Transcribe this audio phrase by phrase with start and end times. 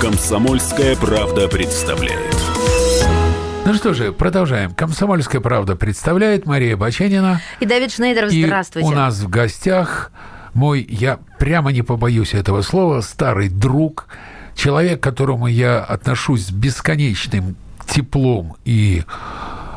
[0.00, 2.34] Комсомольская правда представляет.
[3.66, 4.72] Ну что же, продолжаем.
[4.72, 7.42] Комсомольская правда представляет Мария Баченина.
[7.60, 8.88] И Давид Шнейдер, И здравствуйте.
[8.88, 10.12] у нас в гостях
[10.54, 14.08] мой, я прямо не побоюсь этого слова, старый друг,
[14.54, 17.54] человек, к которому я отношусь с бесконечным
[17.86, 19.02] теплом и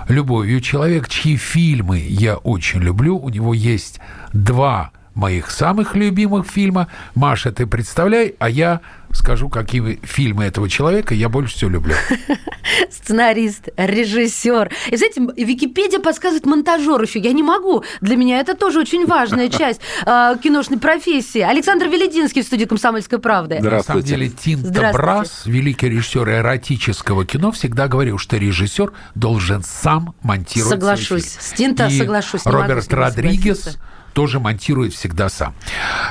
[0.08, 3.18] любовью, человек, чьи фильмы я очень люблю.
[3.18, 4.00] У него есть
[4.34, 6.88] два моих самых любимых фильма.
[7.16, 8.82] Маша, ты представляй, а я
[9.16, 11.96] скажу, какие фильмы этого человека я больше всего люблю.
[12.92, 14.72] Сценарист, режиссер.
[14.92, 17.20] И, знаете, Википедия подсказывает монтажер еще.
[17.20, 17.84] Я не могу.
[18.02, 21.40] Для меня это тоже очень важная часть э, киношной профессии.
[21.40, 23.60] Александр Велединский в студии «Комсомольской правды».
[23.62, 24.92] На самом деле Здравствуйте.
[24.92, 31.38] Брас, великий режиссер эротического кино, всегда говорил, что режиссер должен сам монтировать Соглашусь.
[31.40, 33.78] С Тинто И соглашусь, Роберт Родригес.
[34.16, 35.54] Тоже монтирует всегда сам.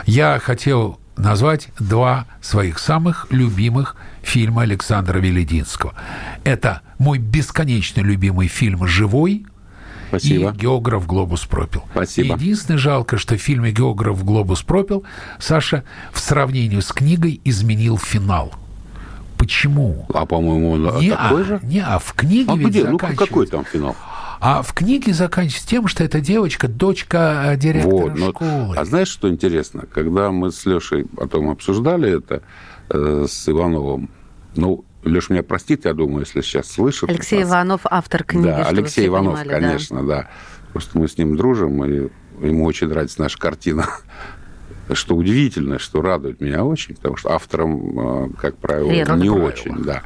[0.05, 5.95] Я хотел назвать два своих самых любимых фильма Александра Велединского.
[6.45, 9.47] Это мой бесконечно любимый фильм «Живой»,
[10.09, 10.51] Спасибо.
[10.51, 11.85] и «Географ Глобус пропил».
[11.93, 12.37] Спасибо.
[12.37, 15.05] Единственное жалко, что в фильме «Географ Глобус пропил»
[15.39, 15.83] Саша
[16.13, 18.53] в сравнении с книгой изменил финал.
[19.39, 20.07] Почему?
[20.13, 21.61] А, по-моему, он Не, такой а, же?
[21.63, 22.85] не, а в книге А где?
[22.85, 23.97] Ну, какой там финал?
[24.47, 28.77] А в книге заканчивается тем, что эта девочка дочка э, директора Вот, ну, школы.
[28.77, 29.87] А знаешь, что интересно?
[29.91, 32.43] Когда мы с Лешей потом обсуждали это
[32.91, 34.11] э, с Ивановым,
[34.55, 37.09] ну, Леша меня простит, я думаю, если сейчас слышит.
[37.09, 37.49] Алексей нас.
[37.49, 38.45] Иванов, автор книги.
[38.45, 39.67] Да, Алексей все Иванов, понимали, да.
[39.67, 40.29] конечно, да.
[40.75, 42.11] Просто мы с ним дружим, и
[42.47, 43.89] ему очень нравится наша картина.
[44.93, 49.15] Что удивительно, что радует меня очень, потому что автором, э, как правило, Редко.
[49.15, 49.47] не Правило.
[49.47, 50.03] очень, да.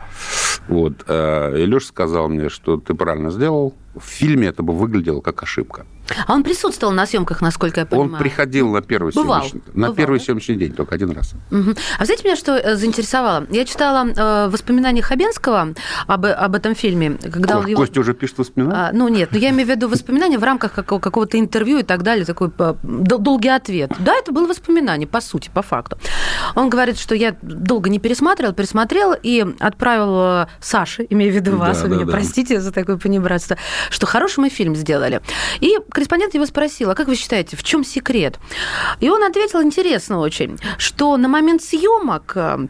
[0.68, 1.04] Вот.
[1.08, 3.74] э, И Леша сказал мне, что ты правильно сделал.
[3.98, 5.86] В фильме это бы выглядело как ошибка.
[6.26, 8.12] А он присутствовал на съемках, насколько я понимаю.
[8.12, 9.40] Он приходил на первый Бывал.
[9.42, 10.24] съемочный, на Бывал, первый да?
[10.24, 11.32] съемочный день только один раз.
[11.50, 11.74] Мгм.
[11.98, 13.46] А знаете, меня что э, заинтересовало?
[13.50, 15.74] Я читала э, воспоминания Хабенского
[16.06, 17.80] об, об этом фильме, когда Ко- он его...
[17.82, 18.88] Костя уже пишет воспоминания.
[18.88, 21.82] А, ну нет, но я имею в виду воспоминания в рамках какого- какого-то интервью и
[21.82, 23.92] так далее, такой э, дол- долгий ответ.
[23.98, 25.98] Да, это было воспоминание, по сути, по факту.
[26.54, 31.52] Он говорит, что я долго не пересматривал, пересмотрел и отправил э, Саше, имею в виду
[31.52, 32.12] Да, вас, вы да, меня да.
[32.12, 33.56] простите за такое понебратство,
[33.90, 35.20] что хороший мы фильм сделали.
[35.60, 38.38] И корреспондент его спросил, а как вы считаете, в чем секрет?
[39.00, 42.68] И он ответил интересно очень, что на момент съемок э,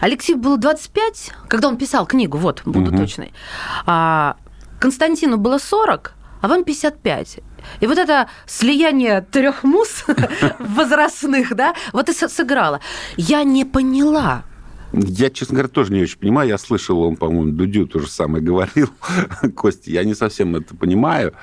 [0.00, 2.98] Алексею было 25, когда он писал книгу, вот, буду Мгм.
[2.98, 3.32] точной.
[3.86, 4.36] А
[4.78, 7.38] Константину было 40, а вам 55.
[7.80, 10.04] И вот это слияние трех мус
[10.58, 12.80] возрастных, да, вот и сыграло.
[13.16, 14.42] Я не поняла.
[14.96, 16.48] Я, честно говоря, тоже не очень понимаю.
[16.48, 18.88] Я слышал, он, по-моему, Дудю то же самое говорил.
[19.54, 21.34] Костя, я не совсем это понимаю.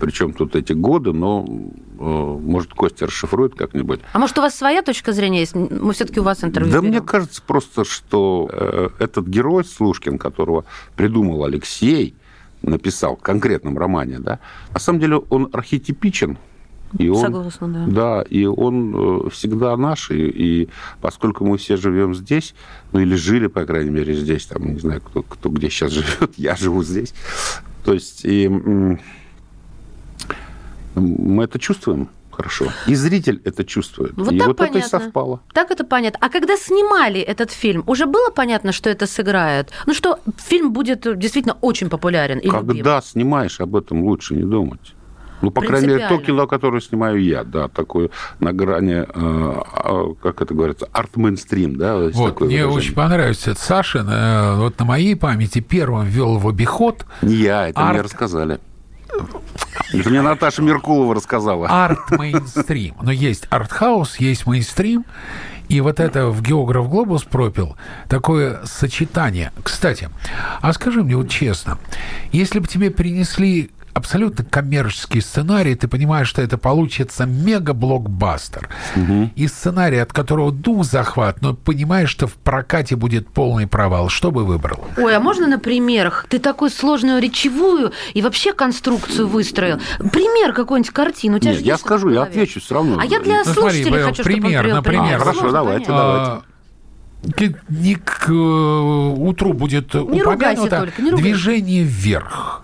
[0.00, 4.00] Причем тут эти годы, но, э, может, Костя расшифрует как-нибудь.
[4.12, 5.54] А может, у вас своя точка зрения есть?
[5.54, 6.90] Мы все-таки у вас интервью Да берем.
[6.90, 12.14] мне кажется просто, что э, этот герой Слушкин, которого придумал Алексей,
[12.60, 14.40] написал в конкретном романе, да,
[14.74, 16.36] на самом деле он архетипичен.
[16.98, 17.86] И он, Согласна, да.
[17.86, 20.68] Да, и он э, всегда наш, и, и
[21.00, 22.54] поскольку мы все живем здесь,
[22.92, 26.32] ну или жили, по крайней мере, здесь, там, не знаю, кто, кто где сейчас живет,
[26.36, 27.14] я живу здесь,
[27.84, 28.48] то есть и
[30.94, 34.98] мы это чувствуем хорошо, и зритель это чувствует, Вот и так вот это и понятно.
[35.00, 35.40] совпало.
[35.52, 36.18] Так это понятно.
[36.22, 39.70] А когда снимали этот фильм, уже было понятно, что это сыграет?
[39.86, 42.66] Ну что, фильм будет действительно очень популярен и любим?
[42.66, 44.94] Когда снимаешь, об этом лучше не думать.
[45.42, 48.10] Ну, по крайней мере, то кино, которое снимаю я, да, такое
[48.40, 52.68] на грани, э, а, как это говорится, арт-мейнстрим, да, Вот, такое мне выражение.
[52.76, 54.08] очень понравился этот Сашин.
[54.08, 58.04] э, Вот на моей памяти первым ввел в обиход Не я, это мне Арт.
[58.04, 58.60] рассказали.
[59.92, 61.66] Это мне Наташа Меркулова рассказала.
[61.68, 62.94] арт-мейнстрим.
[63.02, 65.04] Но есть артхаус, есть мейнстрим.
[65.68, 67.76] И вот это в «Географ Глобус» пропил
[68.08, 69.52] такое сочетание.
[69.62, 70.08] Кстати,
[70.60, 71.78] а скажи мне вот честно,
[72.30, 78.68] если бы тебе принесли абсолютно коммерческий сценарий, ты понимаешь, что это получится мега-блокбастер.
[79.36, 84.08] И сценарий, от которого дух захват, но понимаешь, что в прокате будет полный провал.
[84.08, 84.84] Что бы выбрал?
[84.96, 86.26] Ой, а можно на примерах?
[86.28, 89.78] Ты такую сложную речевую и вообще конструкцию выстроил.
[89.98, 91.36] Пример какой-нибудь картины.
[91.36, 92.98] У тебя Нет, же я скажу, я отвечу все равно.
[93.00, 95.02] А я для Ну, смотри, слушателей Бэл, хочу, чтобы он пример, привел например.
[95.02, 95.18] пример.
[95.18, 96.30] Хорошо, Сложно, давайте, давайте.
[96.30, 96.42] А,
[97.68, 101.28] не к э, утру будет Не ругайся упомянуто только, не ругайся.
[101.30, 102.62] движение вверх.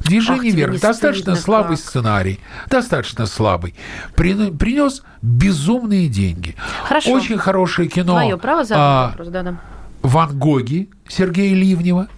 [0.00, 0.72] Движение Ах, вверх.
[0.80, 1.84] Достаточно стыдно слабый как.
[1.86, 2.40] сценарий.
[2.68, 3.74] Достаточно слабый.
[4.16, 6.56] При- принес безумные деньги.
[6.84, 7.12] Хорошо.
[7.12, 8.12] Очень хорошее кино.
[8.12, 9.60] Твое право задать А, вопрос, да-да.
[10.02, 12.08] Ван Гоги Сергея Ливнева.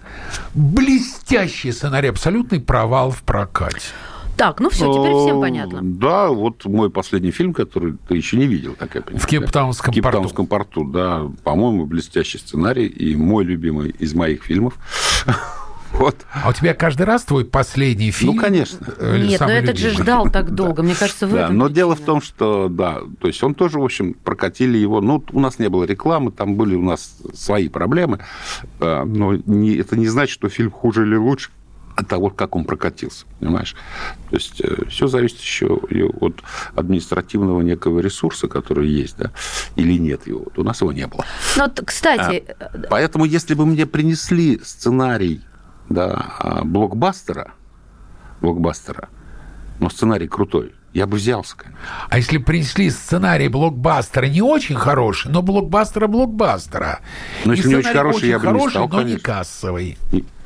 [0.54, 3.80] Блестящий сценарий, абсолютный провал в прокате.
[4.36, 5.78] Так, ну все, теперь всем понятно.
[5.82, 9.22] Да, вот мой последний фильм, который ты еще не видел, как я понимаю.
[9.22, 10.84] В Кейптаунском В Кейптаунском порту.
[10.84, 11.22] да.
[11.42, 14.74] По-моему, блестящий сценарий и мой любимый из моих фильмов.
[15.98, 16.26] Вот.
[16.32, 18.34] А у тебя каждый раз твой последний фильм?
[18.34, 18.86] Ну, конечно.
[18.98, 20.82] Э, Нет, но этот же ждал так долго.
[20.82, 21.38] Мне кажется, вы.
[21.38, 25.00] Да, но дело в том, что, да, то есть он тоже, в общем, прокатили его.
[25.00, 28.20] Ну, у нас не было рекламы, там были у нас свои проблемы.
[28.80, 31.50] А, но не, это не значит, что фильм хуже или лучше
[31.96, 33.74] от того, как он прокатился, понимаешь?
[34.28, 35.80] То есть э, все зависит еще
[36.20, 36.42] от
[36.74, 39.32] административного некого ресурса, который есть, да,
[39.76, 40.40] или нет его.
[40.40, 41.24] Вот у нас его не было.
[41.56, 42.44] Но, кстати...
[42.60, 45.40] А, поэтому, если бы мне принесли сценарий
[45.88, 47.52] да, а, блокбастера,
[48.40, 49.08] блокбастера,
[49.78, 51.56] но сценарий крутой, я бы взялся.
[52.08, 57.00] А если принесли сценарий блокбастера не очень хороший, но блокбастера блокбастера.
[57.44, 59.14] Но если не очень хороший, очень я бы хороший, не стал, но конечно.
[59.14, 59.98] не кассовый.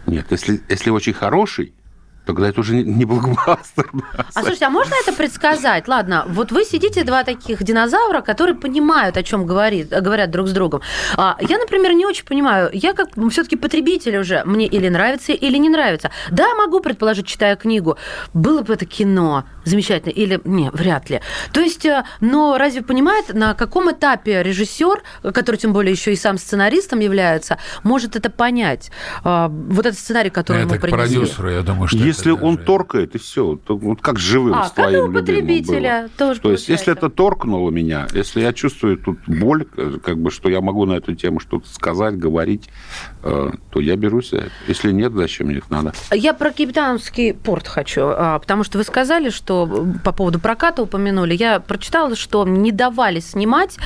[0.07, 1.73] Нет, если, если очень хороший,
[2.31, 3.91] тогда это уже не блокбастер.
[4.35, 5.89] А слушайте, а можно это предсказать?
[5.89, 10.53] Ладно, вот вы сидите два таких динозавра, которые понимают, о чем говорит, говорят друг с
[10.53, 10.81] другом.
[11.17, 12.71] А, я, например, не очень понимаю.
[12.73, 14.43] Я как все-таки потребитель уже.
[14.45, 16.11] Мне или нравится, или не нравится.
[16.31, 17.97] Да, могу предположить, читая книгу,
[18.33, 21.21] было бы это кино замечательно, или не, вряд ли.
[21.53, 25.03] То есть, э, но разве понимает, на каком этапе режиссер,
[25.33, 28.91] который тем более еще и сам сценаристом является, может это понять?
[29.25, 31.17] А, вот этот сценарий, который это ему принесли.
[31.17, 32.67] продюсеру, я думаю, что Если он даже...
[32.67, 36.11] торкает, и все, то вот как живым а, с твоим как у потребителя было.
[36.17, 40.49] тоже То есть, если это торкнуло меня, если я чувствую тут боль, как бы, что
[40.49, 42.69] я могу на эту тему что-то сказать, говорить,
[43.23, 44.51] э, то я берусь за это.
[44.69, 45.93] Если нет, зачем мне это надо?
[46.13, 51.35] Я про Капитанский порт хочу, а, потому что вы сказали, что по поводу проката упомянули.
[51.35, 53.77] Я прочитала, что не давали снимать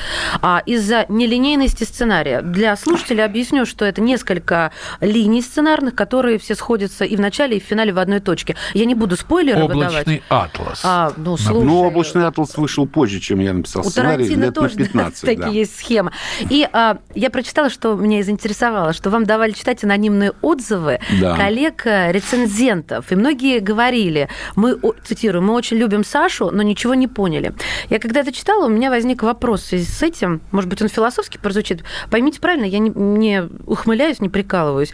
[0.41, 2.41] а, из-за нелинейности сценария.
[2.41, 4.71] Для слушателей объясню, что это несколько
[5.01, 8.55] линий сценарных, которые все сходятся и в начале, и в финале в одной точке.
[8.73, 10.23] Я не буду спойлеры Облачный выдавать.
[10.29, 10.81] атлас.
[10.83, 14.53] А, ну, слушай, ну, облачный атлас вышел позже, чем я написал у сценарий, Тарантино лет
[14.53, 15.21] тоже на 15.
[15.21, 15.47] такие да.
[15.49, 16.11] есть схемы.
[16.49, 21.35] И а, я прочитала, что меня заинтересовало, что вам давали читать анонимные отзывы Да.
[21.35, 23.11] коллег-рецензентов.
[23.11, 27.53] И многие говорили, мы, цитирую, мы очень любим Сашу, но ничего не поняли.
[27.89, 30.41] Я когда это читала, у меня возник вопрос в связи с этим.
[30.51, 31.83] Может быть, он философски прозвучит.
[32.09, 34.91] Поймите правильно, я не, не ухмыляюсь, не прикалываюсь.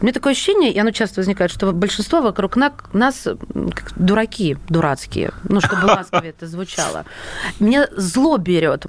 [0.00, 3.26] У меня такое ощущение, и оно часто возникает, что большинство вокруг на- нас
[3.96, 5.32] дураки, дурацкие.
[5.48, 7.04] Ну, чтобы ласковее это звучало.
[7.60, 8.86] Меня зло берет.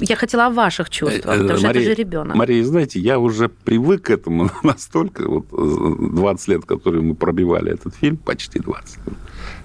[0.00, 2.36] Я хотела о ваших чувствах, Э, потому что это же ребенок.
[2.36, 7.72] Мария, знаете, я уже привык к этому настолько, вот э, 20 лет, которые мы пробивали
[7.72, 8.98] этот фильм, почти 20,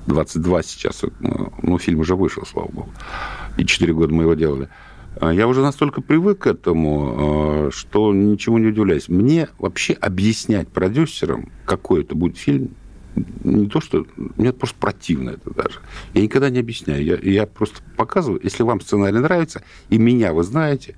[0.07, 2.89] 22 сейчас, ну, ну, фильм уже вышел, слава богу,
[3.57, 4.69] и 4 года мы его делали.
[5.19, 9.09] А Я уже настолько привык к этому, э, что ничего не удивляюсь.
[9.09, 12.69] Мне вообще объяснять продюсерам, какой это будет фильм,
[13.16, 14.06] не то, что...
[14.38, 15.80] Мне просто противно это даже.
[16.13, 17.04] Я никогда не объясняю.
[17.04, 20.96] Я, я просто показываю, если вам сценарий нравится, и меня вы знаете,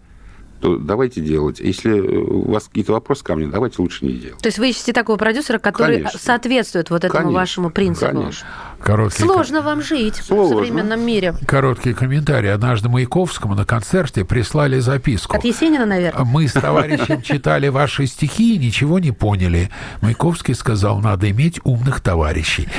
[0.63, 1.59] то давайте делать.
[1.59, 4.37] Если у вас какие-то вопросы ко мне, давайте лучше не делать.
[4.41, 6.17] То есть вы ищете такого продюсера, который Конечно.
[6.17, 8.05] соответствует вот этому Конечно, вашему принципу.
[8.05, 8.47] Конечно.
[8.81, 10.55] Короткий, Сложно вам жить Сложно.
[10.55, 11.35] в современном мире.
[11.45, 12.53] короткий комментарий.
[12.53, 15.35] Однажды Маяковскому на концерте прислали записку.
[15.35, 16.23] От Есенина, наверное.
[16.23, 19.69] Мы с товарищем читали ваши стихи и ничего не поняли.
[20.01, 22.69] Маяковский сказал, надо иметь умных товарищей.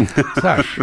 [0.41, 0.79] Саш,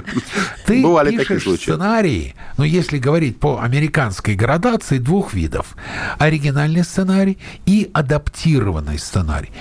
[0.68, 5.76] ты Бывали пишешь сценарии, но если говорить по американской градации, двух видов.
[6.20, 9.52] Оригинальный сценарий и адаптированный сценарий.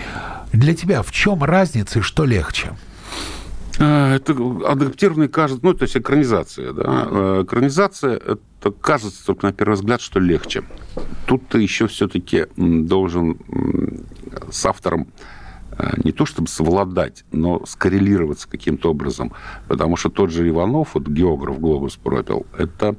[0.53, 2.73] Для тебя в чем разница и что легче?
[3.79, 4.33] А, Это
[4.67, 6.83] адаптированный кажется, ну, то есть экранизация, да.
[7.11, 10.65] Э, Экранизация, это кажется только на первый взгляд, что легче.
[11.27, 13.39] Тут ты еще все-таки должен
[14.51, 15.07] с автором
[15.79, 19.33] э, не то чтобы совладать, но скоррелироваться каким-то образом.
[19.69, 22.97] Потому что тот же Иванов, вот географ «Глобус» пропил, это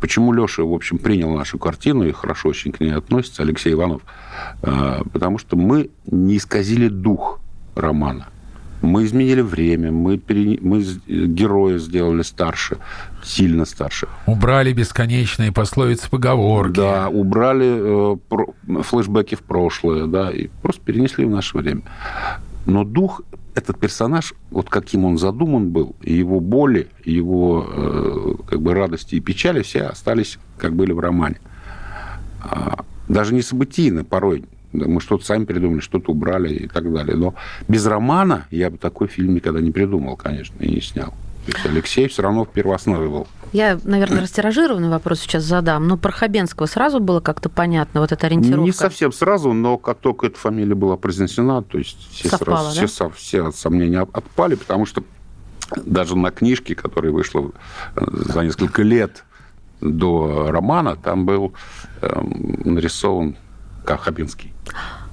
[0.00, 4.02] Почему Леша, в общем, принял нашу картину и хорошо очень к ней относится, Алексей Иванов?
[4.62, 7.40] Э, Потому что мы не исказили дух
[7.74, 8.26] романа.
[8.80, 12.76] Мы изменили время, мы, пере- мы героя сделали старше,
[13.24, 14.06] сильно старше.
[14.26, 16.76] Убрали бесконечные пословицы, поговорки.
[16.76, 17.66] Да, убрали
[18.14, 21.82] э, про- флешбеки в прошлое, да, и просто перенесли в наше время.
[22.66, 23.22] Но дух,
[23.54, 29.20] этот персонаж, вот каким он задуман был, его боли, его э, как бы радости и
[29.20, 31.40] печали все остались, как были в романе.
[32.42, 34.44] А, Даже не событийно порой.
[34.72, 37.16] Мы что-то сами придумали, что-то убрали и так далее.
[37.16, 37.34] Но
[37.68, 41.14] без романа я бы такой фильм никогда не придумал, конечно, и не снял.
[41.48, 43.26] То есть Алексей все равно в первооснове был.
[43.52, 48.26] Я, наверное, растиражированный вопрос сейчас задам, но про Хабенского сразу было как-то понятно, вот эта
[48.26, 48.64] ориентировка?
[48.66, 52.80] Не совсем сразу, но как только эта фамилия была произнесена, то есть все, Совпало, сразу,
[52.80, 52.86] да?
[52.86, 55.02] все, со- все сомнения отпали, потому что
[55.86, 57.50] даже на книжке, которая вышла
[57.96, 59.24] э, за несколько лет
[59.80, 61.54] до романа, там был
[62.02, 63.36] эм, нарисован
[63.86, 64.52] Хабенский.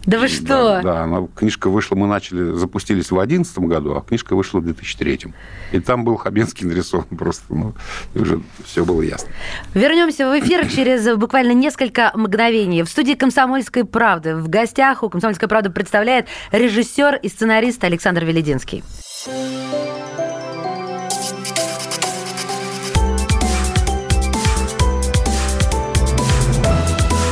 [0.06, 0.46] Да вы что?
[0.46, 4.64] Да, да, она, книжка вышла, мы начали, запустились в 2011 году, а книжка вышла в
[4.64, 5.34] 2003.
[5.72, 7.74] И там был Хабенский нарисован просто, ну,
[8.14, 9.30] и уже все было ясно.
[9.74, 12.84] Вернемся в эфир через буквально несколько мгновений.
[12.84, 18.84] В студии «Комсомольской правды» в гостях у «Комсомольской правды» представляет режиссер и сценарист Александр Велединский.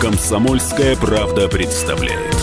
[0.01, 2.42] Комсомольская правда представляет.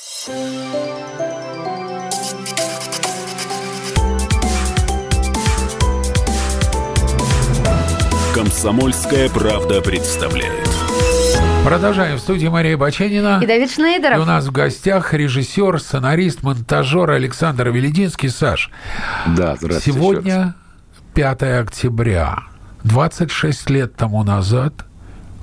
[8.33, 10.69] Комсомольская правда представляет.
[11.65, 12.17] Продолжаем.
[12.17, 13.39] В студии Мария Баченина.
[13.41, 14.25] И Давид И у Шнейдеров.
[14.25, 18.29] нас в гостях режиссер, сценарист, монтажер Александр Велединский.
[18.29, 18.69] Саш,
[19.25, 19.81] Да, здравствуйте.
[19.81, 20.55] сегодня
[21.15, 22.43] 5 октября.
[22.83, 24.85] 26 лет тому назад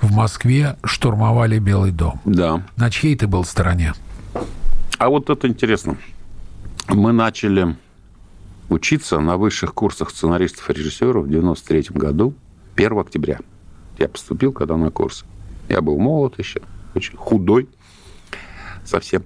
[0.01, 2.21] в Москве штурмовали Белый дом.
[2.25, 2.63] Да.
[2.77, 3.93] На чьей ты был стороне?
[4.99, 5.97] А вот это интересно.
[6.89, 7.77] Мы начали
[8.69, 12.35] учиться на высших курсах сценаристов и режиссеров в 93 году,
[12.77, 13.39] 1 октября.
[13.99, 15.25] Я поступил когда на курсы.
[15.69, 16.61] Я был молод еще,
[16.95, 17.69] очень худой
[18.85, 19.23] совсем.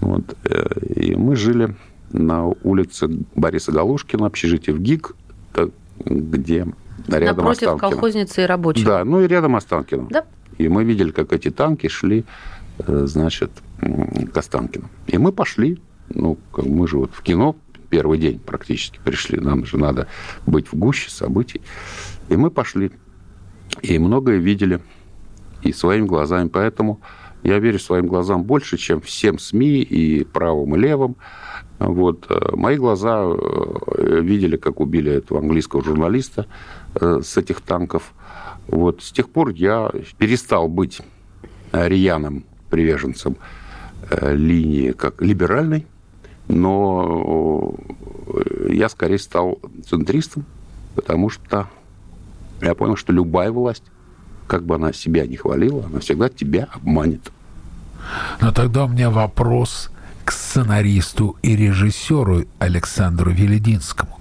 [0.00, 0.36] Вот.
[0.44, 1.74] э, И мы жили
[2.12, 5.14] на улице Бориса Галушкина, общежитие в ГИК,
[6.04, 6.66] где
[7.08, 7.78] рядом Напротив Останкино.
[7.90, 8.84] колхозницы и рабочих.
[8.86, 10.06] Да, ну и рядом Останкино.
[10.10, 10.24] Да.
[10.58, 12.24] И мы видели, как эти танки шли,
[12.78, 14.40] э, значит, к.
[15.06, 17.56] И мы пошли, ну, как мы же вот в кино
[17.90, 20.08] первый день практически пришли, нам же надо
[20.46, 21.60] быть в гуще событий.
[22.28, 22.90] И мы пошли,
[23.82, 24.80] и многое видели,
[25.62, 26.48] и своими глазами.
[26.48, 27.00] Поэтому
[27.42, 31.16] я верю своим глазам больше, чем всем СМИ и правым, и левым.
[31.78, 32.26] Вот.
[32.28, 36.46] э, Мои глаза э, видели, как убили этого английского журналиста
[36.94, 38.14] э, с этих танков.
[38.66, 39.02] Вот.
[39.02, 41.00] С тех пор я перестал быть
[41.72, 43.36] рьяным приверженцем
[44.10, 45.86] линии как либеральной,
[46.48, 47.74] но
[48.28, 49.58] э, я скорее стал
[49.88, 50.44] центристом,
[50.94, 51.68] потому что
[52.60, 53.82] я понял, что любая власть,
[54.46, 57.32] как бы она себя не хвалила, она всегда тебя обманет.
[58.40, 59.90] Но тогда у меня вопрос
[60.24, 64.18] к сценаристу и режиссеру Александру Велединскому.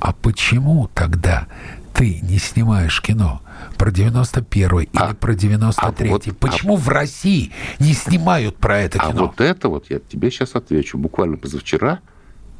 [0.00, 1.46] А почему тогда
[1.94, 3.40] ты не снимаешь кино
[3.76, 6.08] про 91-й или А- про 93-й?
[6.08, 9.26] а вот- почему в России не снимают про это А кино?
[9.26, 10.98] вот это вот я тебе сейчас отвечу.
[10.98, 12.00] Буквально позавчера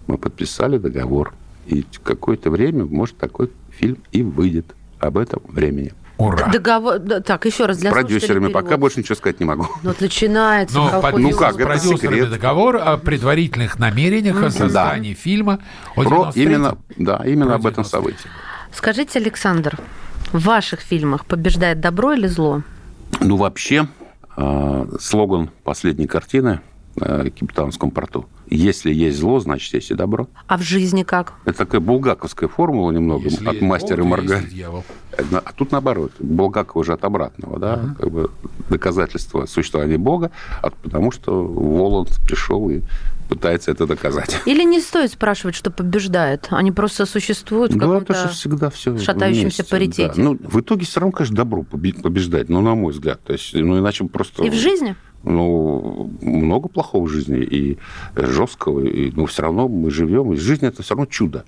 [0.07, 1.33] мы подписали договор.
[1.67, 4.67] И какое-то время, может, такой фильм и выйдет
[5.01, 5.93] об этом времени.
[6.19, 6.47] Ура!
[6.49, 6.99] Договор...
[6.99, 9.65] да, Так, еще раз для С продюсерами пока больше ничего сказать не могу.
[9.83, 10.75] Ну, Вот начинается.
[10.77, 12.31] Но ну подписан как, с это продюсерами секрет.
[12.31, 15.59] договор о предварительных намерениях о создании фильма
[15.95, 16.43] о Про 93-м.
[16.43, 17.91] именно, да, именно Про об этом 93-й.
[17.91, 18.31] событии.
[18.73, 19.79] Скажите, Александр,
[20.33, 22.63] в ваших фильмах побеждает добро или зло?
[23.21, 23.89] Ну, вообще,
[24.37, 26.61] э, слоган последней картины
[27.01, 28.27] э, «Капитанском порту».
[28.49, 30.29] Если есть зло, значит, есть и добро.
[30.47, 31.35] А в жизни как?
[31.45, 34.85] Это такая булгаковская формула немного Если от мастера Бог, и дьявол.
[35.17, 36.13] А тут наоборот.
[36.21, 38.31] Булгаков уже от обратного, да, как бы
[38.69, 40.31] доказательство существования Бога,
[40.63, 42.83] а потому что Воланд пришел и
[43.29, 44.41] пытается это доказать.
[44.47, 46.49] Или не стоит спрашивать, что побеждает?
[46.51, 48.15] Они просто существуют в Ну, каком-то...
[48.15, 50.21] же всегда все шатающемся паритете.
[50.21, 53.21] Ну, в итоге все равно, конечно, добро побе- побеждает, ну, на мой взгляд.
[53.25, 54.45] То есть, ну, иначе просто...
[54.45, 54.95] И в жизни?
[55.23, 57.79] Ну, много плохого в жизни и
[58.15, 61.45] жесткого, и, но все равно мы живем, и жизнь это все равно чудо.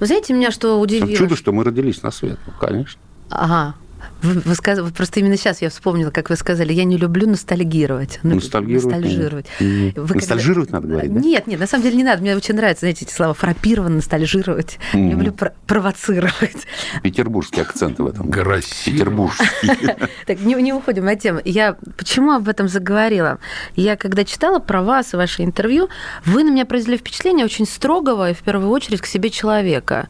[0.00, 1.16] Вы знаете, меня что удивило?
[1.16, 3.00] Чудо, что мы родились на свет, ну, конечно.
[3.30, 3.74] Ага.
[4.22, 7.28] Вы, вы сказ- вот просто именно сейчас я вспомнила, как вы сказали, я не люблю
[7.28, 8.18] ностальгировать.
[8.22, 8.84] Ну, Ностальгировать?
[8.96, 9.46] Ностальжировать.
[9.60, 11.20] Вы Ностальжировать надо говорить, да?
[11.20, 12.22] Нет, нет, на самом деле не надо.
[12.22, 14.78] Мне очень нравятся, знаете, эти слова фрапирован, ностальжировать.
[14.92, 15.10] Мгм.
[15.10, 16.66] Люблю про- провоцировать.
[17.02, 18.30] Петербургский акцент в этом.
[18.30, 18.94] Красиво.
[18.96, 19.46] Петербургский.
[20.26, 21.40] Так, не, не уходим от темы.
[21.44, 23.38] Я почему об этом заговорила?
[23.76, 25.88] Я когда читала про вас и ваше интервью,
[26.24, 30.08] вы на меня произвели впечатление очень строгого и в первую очередь к себе человека.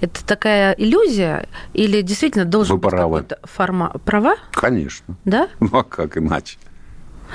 [0.00, 3.22] Это такая иллюзия или действительно должен Вы быть правы.
[3.22, 4.02] какой-то формат?
[4.02, 4.36] Права?
[4.52, 5.16] Конечно.
[5.24, 5.48] Да?
[5.60, 6.58] Ну а как иначе?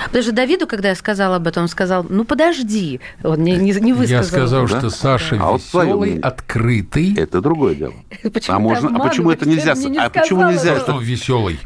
[0.06, 3.74] Потому что Давиду, когда я сказала об этом, он сказал, ну подожди, он не, не,
[3.74, 4.24] не Я высказал.
[4.24, 4.80] сказал, Да?
[4.80, 6.22] что Саша А вот веселый, мнение?
[6.22, 7.13] открытый.
[7.15, 7.94] Это другое дело.
[8.34, 10.80] Почему А можно- а почему это нельзя не а почему нельзя.
[10.80, 11.60] Что он веселый?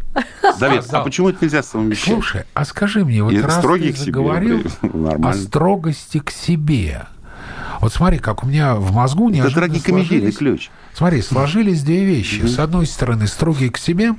[0.59, 1.03] Давид, а Сказал.
[1.03, 2.13] почему это нельзя совмещать?
[2.15, 3.61] Слушай, а скажи мне, вот И раз ты
[3.93, 7.05] к себе, заговорил блин, о строгости к себе.
[7.81, 10.69] Вот смотри, как у меня в мозгу Это неожиданно трагикомедийный ключ.
[10.93, 12.45] Смотри, сложились две вещи.
[12.45, 14.15] С одной стороны, строгий к себе,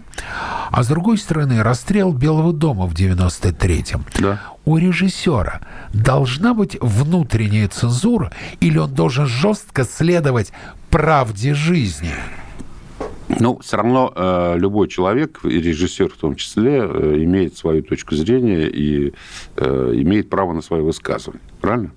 [0.71, 4.05] а с другой стороны, расстрел Белого дома в 93-м.
[4.19, 4.41] Да.
[4.65, 5.61] У режиссера
[5.93, 10.53] должна быть внутренняя цензура, или он должен жестко следовать
[10.91, 12.13] правде жизни?
[13.29, 18.15] Ну, все равно э, любой человек, и режиссер в том числе, э, имеет свою точку
[18.15, 19.15] зрения и
[19.57, 21.43] э, имеет право на свое высказывание.
[21.61, 21.91] Правильно?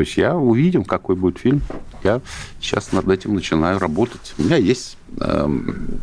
[0.00, 1.60] То есть я увидим, какой будет фильм.
[2.02, 2.22] Я
[2.58, 4.32] сейчас над этим начинаю работать.
[4.38, 6.00] У меня есть эм,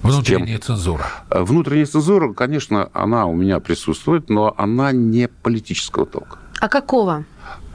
[0.00, 1.04] Внутренняя цензура.
[1.28, 6.38] э, внутренняя цензура, конечно, она у меня присутствует, но она не политического толка.
[6.62, 7.24] А какого?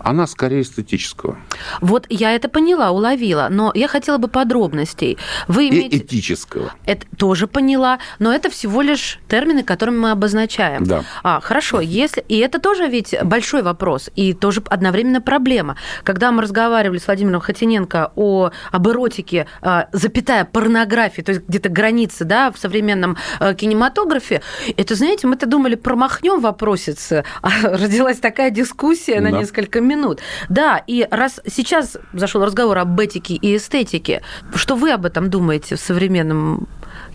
[0.06, 1.36] Она скорее эстетического
[1.82, 5.18] Вот я это поняла, уловила, но я хотела бы подробностей.
[5.48, 5.98] Вы и имеете...
[5.98, 6.74] этического.
[6.86, 10.84] Это тоже поняла, но это всего лишь термины, которыми мы обозначаем.
[10.84, 11.04] Да.
[11.24, 12.24] А, хорошо, если...
[12.28, 15.76] И это тоже ведь большой вопрос, и тоже одновременно проблема.
[16.04, 21.70] Когда мы разговаривали с Владимиром Хотиненко о, об эротике, а, запятая порнографии, то есть где-то
[21.70, 24.44] границы да, в современном а, кинематографе,
[24.78, 27.24] это, знаете, мы-то думали, промахнем вопросец, а
[27.64, 29.40] родилась такая дискуссия на Да.
[29.66, 30.20] Несколько минут.
[30.50, 34.22] Да, и раз сейчас зашел разговор об этике и эстетике,
[34.56, 36.68] что вы об этом думаете в современном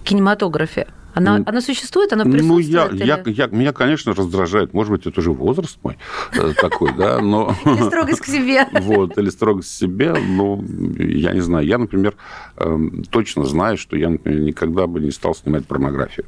[0.04, 0.86] кинематографе?
[1.12, 2.68] Она, она существует, она Ну, присутствует?
[2.68, 4.72] я, или- я, я- меня, конечно, раздражает.
[4.74, 5.98] Может быть, это уже возраст мой
[6.34, 7.52] э, такой, да, но...
[7.64, 8.68] Или строгость к себе?
[8.80, 10.14] Вот, или строгость к себе.
[10.14, 10.64] Ну,
[10.98, 11.66] я не знаю.
[11.66, 12.14] Я, например,
[12.58, 16.26] эм, точно знаю, что я, например, никогда бы не стал снимать порнографию.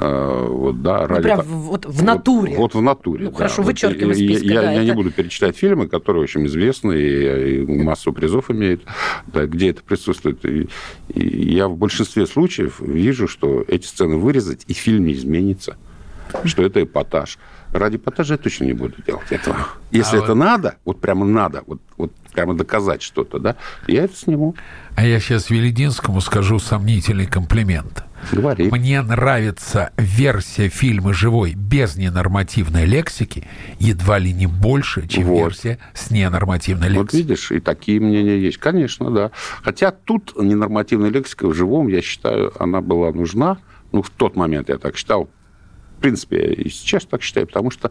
[0.00, 2.52] Э, Вот, да, Ну, ради прям вот в натуре.
[2.56, 3.24] Вот, вот в натуре.
[3.26, 3.36] Ну, да.
[3.36, 6.22] хорошо, Вот вычеркиваем из я- списка, Я, да, я не это- буду перечислять фильмы, которые
[6.22, 8.82] очень известны и, и массу призов имеют,
[9.26, 10.44] да, где это присутствует.
[10.44, 10.68] И,
[11.08, 15.76] и я в большинстве случаев вижу, что эти сцены вырезать, и фильм не изменится.
[16.44, 17.38] Что это эпатаж.
[17.72, 19.56] Ради эпатажа я точно не буду делать этого.
[19.90, 24.04] Если А это вот- надо, вот прямо надо, вот, вот прямо доказать что-то, да, я
[24.04, 24.54] это сниму.
[24.94, 28.04] А я сейчас Велединскому скажу сомнительный комплимент.
[28.32, 28.70] Говори.
[28.70, 33.46] Мне нравится версия фильма «Живой» без ненормативной лексики
[33.78, 35.38] едва ли не больше, чем Вот.
[35.38, 37.20] версия с ненормативной Вот лексикой.
[37.20, 38.58] видишь, и такие мнения есть.
[38.58, 39.30] Конечно, да.
[39.62, 43.58] Хотя тут ненормативная лексика в живом, я считаю, она была нужна.
[43.92, 45.30] Ну, в тот момент я так считал.
[45.96, 47.90] В принципе, я и сейчас так считаю, потому что,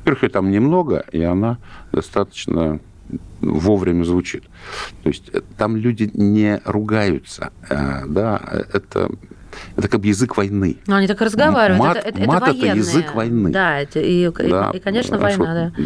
[0.00, 1.58] во-первых, ее там немного, и она
[1.92, 2.80] достаточно
[3.40, 4.44] вовремя звучит.
[5.02, 8.40] То есть э, там люди не ругаются, э, да,
[8.72, 9.10] это,
[9.76, 10.76] это как бы язык войны.
[10.86, 11.78] Ну, они так и разговаривают.
[11.78, 12.76] Мат- это, это, мат это военные.
[12.76, 13.50] язык войны.
[13.50, 15.38] Да, это, и, и- Да, и, конечно, хорошо.
[15.38, 15.82] война, да.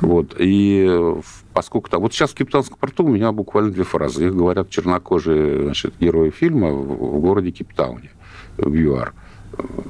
[0.00, 0.34] Вот.
[0.38, 1.14] И
[1.52, 2.00] поскольку там...
[2.02, 4.26] Вот сейчас в Капитанском порту у меня буквально две фразы.
[4.26, 8.10] Их говорят чернокожие значит, герои фильма в, городе Кейптауне,
[8.56, 9.12] в ЮАР.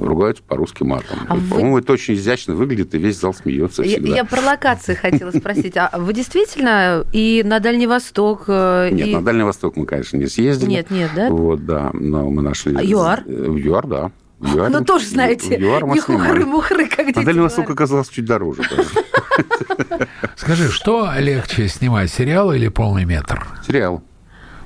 [0.01, 1.18] Ругаются по-русски матом.
[1.29, 4.16] А вы- По-моему, это очень изящно выглядит, и весь зал смеется Я, всегда.
[4.16, 5.77] я про локации хотела спросить.
[5.77, 9.14] А вы действительно и на Дальний Восток, э, Нет, и...
[9.14, 10.71] на Дальний Восток мы, конечно, не съездили.
[10.71, 11.31] Нет, нет, да?
[11.31, 11.90] Вот, да.
[11.92, 12.75] Но мы нашли...
[12.77, 13.25] А ЮАР?
[13.27, 14.11] Э, В ЮАР, да.
[14.40, 18.62] ЮАР Ну, тоже, знаете, ЮАР не хухры-мухры, как дети На Дальний Восток оказалось чуть дороже.
[20.37, 23.47] Скажи, что легче снимать, сериал или полный метр?
[23.66, 24.03] Сериал.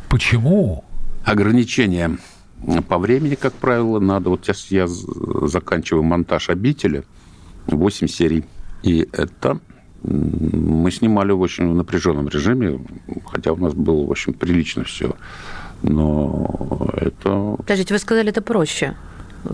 [0.09, 0.85] Почему?
[1.25, 2.19] ограничения
[2.89, 4.31] по времени, как правило, надо.
[4.31, 7.05] Вот сейчас я заканчиваю монтаж «Обители»,
[7.67, 8.45] 8 серий.
[8.83, 9.59] И это
[10.03, 12.81] мы снимали в очень напряженном режиме,
[13.27, 15.15] хотя у нас было очень прилично все.
[15.83, 17.55] Но это...
[17.59, 18.97] Подождите, вы сказали, это проще.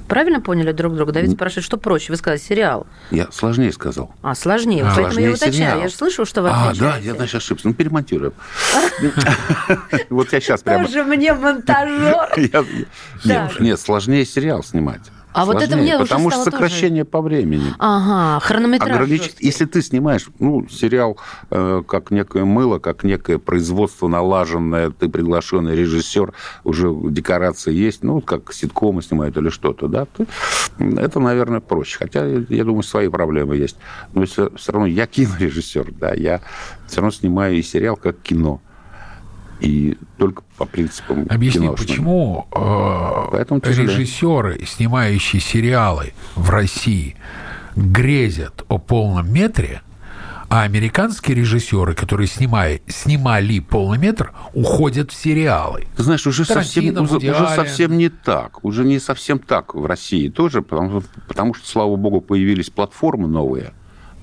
[0.06, 1.12] Правильно поняли друг друга?
[1.12, 2.12] Давид спрашивает, что проще?
[2.12, 2.86] Вы сказали сериал.
[3.10, 4.14] Я сложнее сказал.
[4.22, 4.82] А, сложнее.
[4.84, 5.54] А, Поэтому я сложнее уточняю.
[5.70, 5.80] сериал.
[5.82, 7.68] Я же слышу, что вы А, да, я, значит, ошибся.
[7.68, 8.32] Ну, перемонтируем.
[10.10, 10.84] Вот я сейчас прямо...
[10.84, 12.30] Тоже мне монтажер.
[13.24, 15.00] Я- нет, сложнее сериал снимать.
[15.38, 17.72] А вот это мне уже Потому что стало тоже- сокращение по времени.
[17.78, 19.08] Ага, хронометраж.
[19.08, 19.46] Жесткий.
[19.46, 21.16] если ты снимаешь, ну, сериал
[21.50, 26.32] э, как некое мыло, как некое производство налаженное, ты приглашенный режиссер,
[26.64, 30.26] уже декорации есть, ну, как ситкомы снимают или что-то, да, ты-
[30.78, 31.98] это, наверное, проще.
[31.98, 33.76] Хотя, я думаю, свои проблемы есть.
[34.14, 36.40] Но все, равно я кинорежиссер, да, я
[36.86, 38.60] все равно снимаю и сериал как кино.
[39.60, 41.86] И только по принципам Объясни, киношным.
[41.88, 43.90] почему э, Поэтому тяжелее.
[43.90, 47.16] режиссеры, снимающие сериалы в России,
[47.74, 49.82] грезят о полном метре,
[50.48, 55.86] а американские режиссеры, которые снимали, снимали полный метр, уходят в сериалы.
[55.96, 58.64] Ты знаешь, уже совсем, уже, уже совсем не так.
[58.64, 63.72] Уже не совсем так в России тоже, потому, потому что, слава богу, появились платформы новые,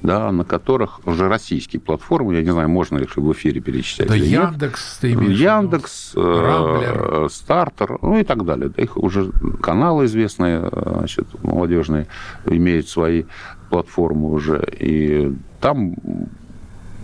[0.06, 4.16] да, на которых уже российские платформы, я не знаю, можно их в эфире перечислять Да
[4.16, 4.52] или нет.
[4.52, 5.10] Яндекс, ты?
[5.10, 7.30] Яндекс, э, Рамблер.
[7.30, 8.70] Стартер, ну и так далее.
[8.70, 12.08] Да их уже каналы известные, э, значит, молодежные,
[12.46, 13.24] имеют свои
[13.70, 14.64] платформы уже.
[14.80, 15.96] И там,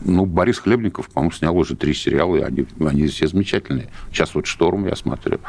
[0.03, 3.89] ну, Борис Хлебников, по-моему, снял уже три сериала, и они, они все замечательные.
[4.11, 5.39] Сейчас вот «Шторм» я смотрю.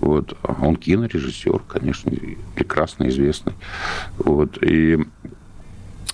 [0.00, 0.36] Вот.
[0.60, 2.12] Он кинорежиссер, конечно,
[2.54, 3.54] прекрасно известный.
[4.18, 4.62] Вот.
[4.62, 4.98] И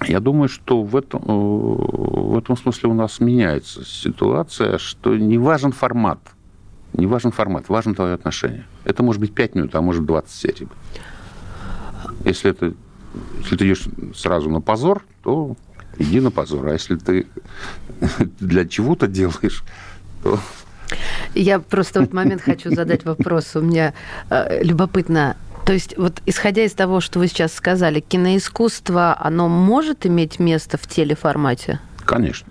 [0.02, 5.38] я думаю, что в этом, э, в этом смысле у нас меняется ситуация, что не
[5.38, 6.18] важен формат.
[6.92, 8.66] Не важен формат, важно твое отношение.
[8.84, 10.68] Это может быть 5 минут, а может 20 серий.
[12.24, 12.74] Если, это,
[13.40, 15.56] если ты идешь сразу на позор, то
[15.98, 16.68] иди на позор.
[16.68, 17.26] А если ты
[18.40, 19.64] для чего-то делаешь,
[20.22, 20.38] то
[21.34, 23.56] Я просто в этот момент хочу задать вопрос.
[23.56, 23.94] У меня
[24.30, 25.36] э, любопытно.
[25.64, 30.76] То есть, вот исходя из того, что вы сейчас сказали, киноискусство, оно может иметь место
[30.76, 31.80] в телеформате?
[32.04, 32.48] Конечно.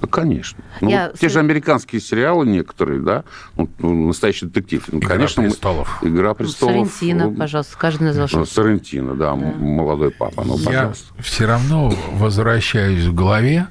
[0.00, 0.58] Да, конечно.
[0.80, 3.22] Ну, Я вот те же американские сериалы некоторые, да,
[3.56, 4.82] ну, ну, настоящий детектив.
[4.90, 5.98] Ну, «Игра конечно, мы- престолов».
[6.02, 6.72] Игра престолов.
[6.90, 11.14] Соррентино, ну, пожалуйста, каждый назвал ну, что Соррентино, да, м- молодой папа, ну, Я пожалуйста.
[11.22, 13.68] все равно возвращаюсь в голове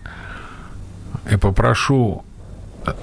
[1.29, 2.23] и попрошу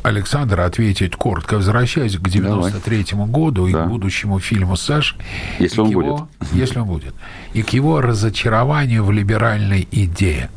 [0.02, 1.54] Александра ответить коротко.
[1.56, 3.84] Возвращаюсь к 93 году и Да.
[3.84, 5.16] к будущему фильму «Саш».
[5.58, 7.14] Если он его- Если он будет.
[7.54, 10.50] И к его разочарованию в либеральной идее.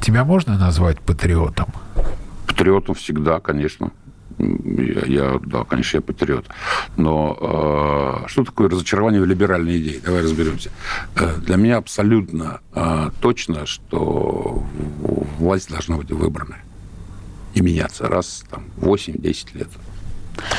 [0.00, 1.66] Тебя можно назвать патриотом?
[2.46, 3.90] Патриотом всегда, конечно.
[4.38, 6.46] Я, я- да, конечно, я патриот.
[6.96, 7.36] Но
[8.24, 10.00] э, что такое разочарование в либеральной идее?
[10.04, 10.70] Давай разберемся.
[11.16, 14.62] Э, для меня абсолютно э, точно, что
[15.38, 16.56] власть должна быть выбрана
[17.54, 19.68] и меняться раз там 8-10 лет.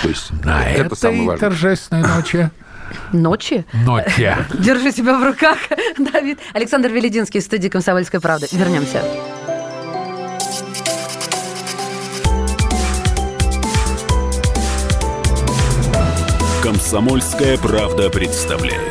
[0.04, 1.50] То есть На это этой самое важное.
[1.50, 2.50] торжественной ночи.
[3.14, 3.66] Ночи?
[3.74, 4.38] Ноте.
[4.54, 5.58] Держи себя в руках,
[5.98, 6.40] Давид.
[6.54, 8.48] Александр Велединский в студии «Комсомольской правды».
[8.52, 9.02] Вернемся.
[16.64, 18.91] Комсомольская правда представляет.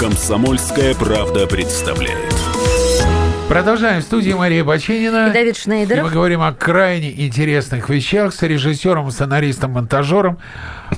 [0.00, 2.37] Комсомольская правда представляет.
[3.48, 4.02] Продолжаем.
[4.02, 5.30] В студии Мария Баченина.
[5.30, 6.04] И Давид И Шнейдеров.
[6.04, 10.38] мы говорим о крайне интересных вещах с режиссером, сценаристом, монтажером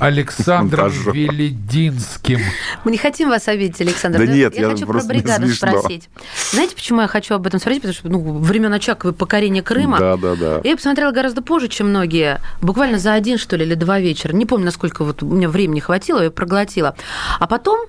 [0.01, 0.91] Александром.
[0.91, 2.41] Велединским.
[2.85, 4.19] Мы не хотим вас обидеть, Александр.
[4.19, 6.09] Да нет, я я хочу про бригаду спросить.
[6.51, 7.83] Знаете, почему я хочу об этом спросить?
[7.83, 10.01] Потому что ну, времен Очаковой покорение Крыма.
[10.01, 10.61] Да, да, да.
[10.65, 12.41] Я посмотрела гораздо позже, чем многие.
[12.61, 14.33] Буквально за один, что ли, или два вечера.
[14.33, 16.97] Не помню, насколько вот у меня времени хватило, я проглотила.
[17.39, 17.87] А потом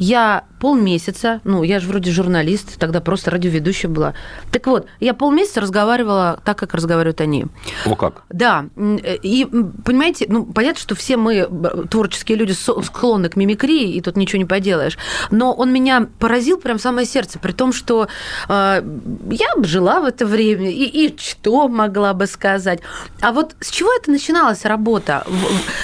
[0.00, 4.14] я полмесяца, ну, я же вроде журналист, тогда просто радиоведущая была.
[4.50, 7.46] Так вот, я полмесяца разговаривала так, как разговаривают они.
[7.86, 8.22] О как?
[8.30, 9.46] Да, э, и
[9.84, 11.48] понимаете, ну понятно, что все мы
[11.90, 14.98] творческие люди склонны к мимикрии, и тут ничего не поделаешь.
[15.30, 18.08] Но он меня поразил прям в самое сердце, при том, что
[18.48, 18.82] э,
[19.30, 22.80] я жила в это время и, и что могла бы сказать.
[23.20, 25.26] А вот с чего это начиналась работа?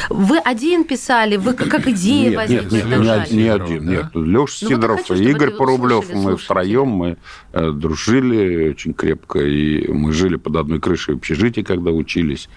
[0.08, 4.20] Вы один писали, вы как идея Нет, возникла нет, нет, не, один, не один, да?
[4.20, 6.44] Леша Ну, я Сидоров хочу, и Игорь Порублев, услышали, мы слушатели.
[6.44, 7.16] втроем, мы
[7.52, 12.48] э, дружили очень крепко, и мы жили под одной крышей в общежитии, когда учились,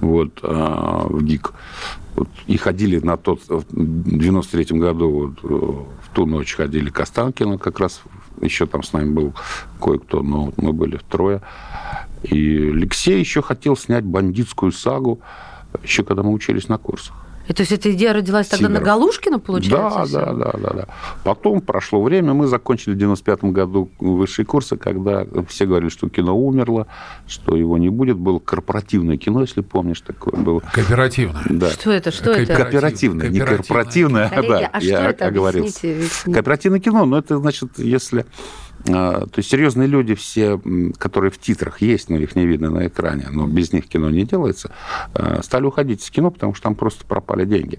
[0.00, 1.52] вот, а, в ГИК.
[2.16, 7.00] Вот, и ходили на тот, в 93 году, вот, э, в ту ночь ходили к
[7.00, 8.02] Останкину, как раз
[8.40, 9.34] еще там с нами был
[9.80, 11.42] кое-кто, но вот мы были трое.
[12.22, 15.20] И Алексей еще хотел снять бандитскую сагу,
[15.82, 17.23] еще когда мы учились на курсах.
[17.48, 18.80] И, то есть эта идея родилась тогда Сидоров.
[18.80, 20.18] на Галушкина, получается?
[20.18, 20.86] Да, да, да, да, да.
[21.24, 26.36] Потом прошло время, мы закончили в 95 году высшие курсы, когда все говорили, что кино
[26.38, 26.86] умерло,
[27.26, 28.16] что его не будет.
[28.16, 30.60] Было корпоративное кино, если помнишь, такое было.
[30.72, 31.42] Кооперативно.
[31.50, 31.70] Да.
[31.70, 32.10] Что это?
[32.10, 32.54] Что это?
[32.54, 33.58] Кооперативное, не Кооперативное.
[33.58, 35.26] корпоративное, Коллеги, да, а что я это?
[35.26, 35.78] оговорился.
[35.86, 38.24] Объясните, Кооперативное кино, но это значит, если...
[38.88, 40.60] а, То есть серьезные люди все,
[40.98, 44.24] которые в титрах есть, но их не видно на экране, но без них кино не
[44.24, 44.72] делается,
[45.14, 47.78] а, стали уходить из кино, потому что там просто пропали деньги.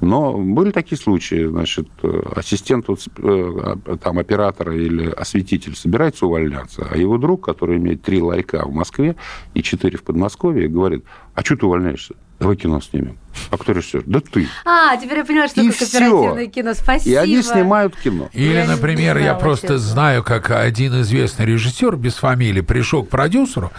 [0.00, 1.88] Но были такие случаи, значит,
[2.34, 8.64] ассистент э, там, оператора или осветитель собирается увольняться, а его друг, который имеет три ларька
[8.66, 9.16] в Москве
[9.54, 11.04] и четыре в Подмосковье, говорит,
[11.34, 12.14] а что ты увольняешься?
[12.38, 13.16] Давай кино снимем.
[13.50, 14.02] А кто режиссер?
[14.06, 14.46] Да ты.
[14.64, 16.74] А, теперь я понимаю, что И такое кооперативное кино.
[16.74, 17.10] Спасибо.
[17.10, 18.28] И они снимают кино.
[18.32, 19.78] Или, Я например, я просто честно.
[19.78, 23.72] знаю, как один известный режиссер без фамилии пришел к продюсеру,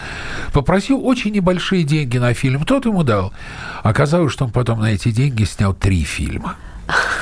[0.52, 2.64] попросил очень небольшие деньги на фильм.
[2.64, 3.32] Тот ему дал.
[3.82, 6.56] Оказалось, что он потом на эти деньги снял три фильма.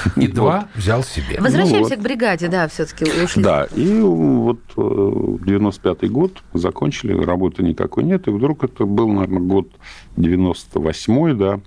[0.16, 1.40] И два взял себе.
[1.40, 1.98] Возвращаемся Ну вот.
[1.98, 3.42] к бригаде, да, все-таки ушли.
[3.42, 9.40] Да, и вот э, 95-й год закончили, работы никакой нет, и вдруг это был, наверное,
[9.40, 9.68] год
[10.16, 11.60] 98-й, да,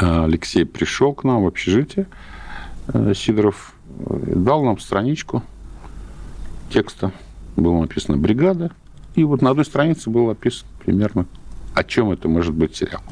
[0.00, 2.06] Э, Алексей пришел к нам в общежитие,
[2.88, 5.42] э, Сидоров, э, дал нам страничку
[6.70, 7.12] текста,
[7.56, 8.72] было написано «Бригада»,
[9.14, 11.26] и вот на одной странице было описано примерно,
[11.74, 13.02] о чем это может быть сериал.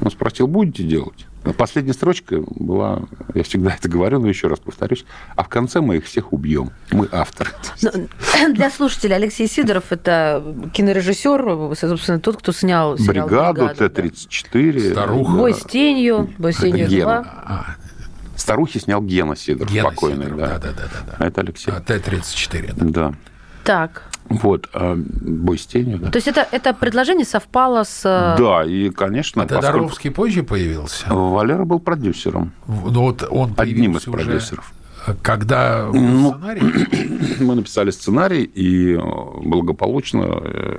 [0.00, 1.26] Он спросил, будете делать?
[1.56, 3.02] Последняя строчка была,
[3.34, 6.70] я всегда это говорю, но еще раз повторюсь, а в конце мы их всех убьем.
[6.90, 7.50] Мы авторы.
[7.82, 7.90] Ну,
[8.52, 10.42] Для слушателей Алексей Сидоров это
[10.74, 13.88] кинорежиссер, собственно, тот, кто снял сериал Бригаду, «Бригада», да.
[13.88, 14.92] Т-34.
[14.92, 15.32] Старуха.
[15.32, 17.22] Бой с тенью, бой с тенью Гена.
[17.46, 17.76] 2.
[18.36, 20.24] Старухи снял Гена Сидоров, Гена покойный.
[20.26, 20.58] Сидоров, да.
[20.58, 21.16] да-да-да.
[21.18, 21.72] А это Алексей.
[21.72, 23.10] А, Т-34, да.
[23.10, 23.14] Да.
[23.64, 24.02] Так.
[24.28, 24.68] Вот.
[24.72, 26.10] а Бой с тенью, да.
[26.10, 28.02] То есть это, это предложение совпало с...
[28.04, 31.12] э, Да, и, конечно, А Тодоровский позже появился?
[31.12, 34.72] Валера был продюсером, Ну, вот он одним из уже, продюсеров.
[35.22, 37.40] Когда Ну, сценарий...
[37.40, 39.00] Мы написали сценарий, и э,
[39.42, 40.78] благополучно э,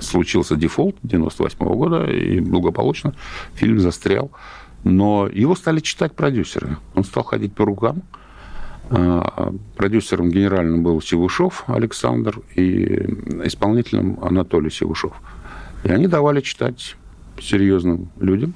[0.00, 3.14] случился дефолт 98 года, и благополучно
[3.54, 4.30] фильм застрял.
[4.82, 6.76] Но его стали читать продюсеры.
[6.94, 8.02] Он стал ходить по рукам.
[8.90, 12.84] А, Продюсером генеральным был Севушов Александр, и
[13.44, 15.12] исполнителем Анатолий Севушов.
[15.84, 16.96] И они давали читать
[17.40, 18.54] серьезным людям,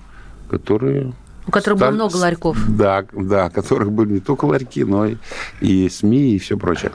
[0.50, 1.12] которые
[1.46, 2.58] У которых было стали- много ларьков.
[2.68, 5.16] Да, да, которых были не только ларьки, но и,
[5.60, 6.90] и СМИ, и все прочее.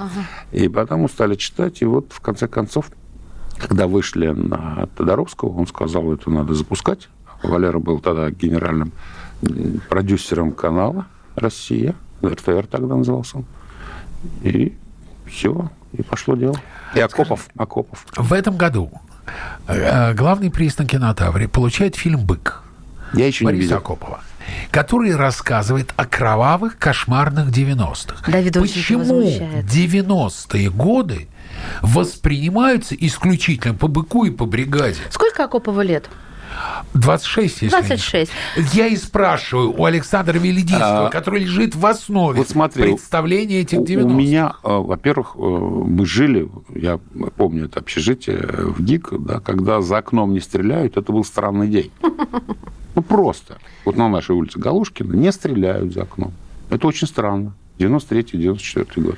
[0.51, 2.89] И потом стали читать, и вот в конце концов,
[3.59, 7.07] когда вышли на Тодоровского, он сказал, это надо запускать.
[7.43, 8.91] Валера был тогда генеральным
[9.89, 13.43] продюсером канала «Россия», РТР тогда назывался.
[14.43, 14.75] И
[15.25, 16.55] все, и пошло дело.
[16.95, 18.05] И Акопов, Акопов.
[18.15, 18.91] В этом году
[19.67, 22.63] э, главный приз на кинотавре получает фильм «Бык»
[23.13, 23.77] Я еще не Бориса видел.
[23.77, 24.21] Акопова,
[24.71, 28.31] который рассказывает о кровавых, кошмарных 90-х.
[28.31, 29.65] Давида очень это Почему возмущает.
[29.65, 31.27] 90-е годы
[31.81, 34.99] воспринимаются исключительно по «Быку» и по «Бригаде»?
[35.09, 36.09] Сколько Акопова лет?
[36.93, 38.31] 26, если 26.
[38.57, 43.61] не- Я и спрашиваю у Александра Велидинского, А, который лежит в основе вот смотри, представления
[43.61, 44.13] этих У- 90-х.
[44.15, 46.99] У меня, э, во-первых, э, мы жили, я
[47.35, 51.67] помню это общежитие э, в ГИК, да, когда за окном не стреляют, это был странный
[51.67, 51.91] день.
[52.95, 53.59] Ну, просто.
[53.85, 56.33] Вот на нашей улице Галушкина не стреляют за окном.
[56.71, 57.53] Это очень странно.
[57.77, 59.17] 93-94 год.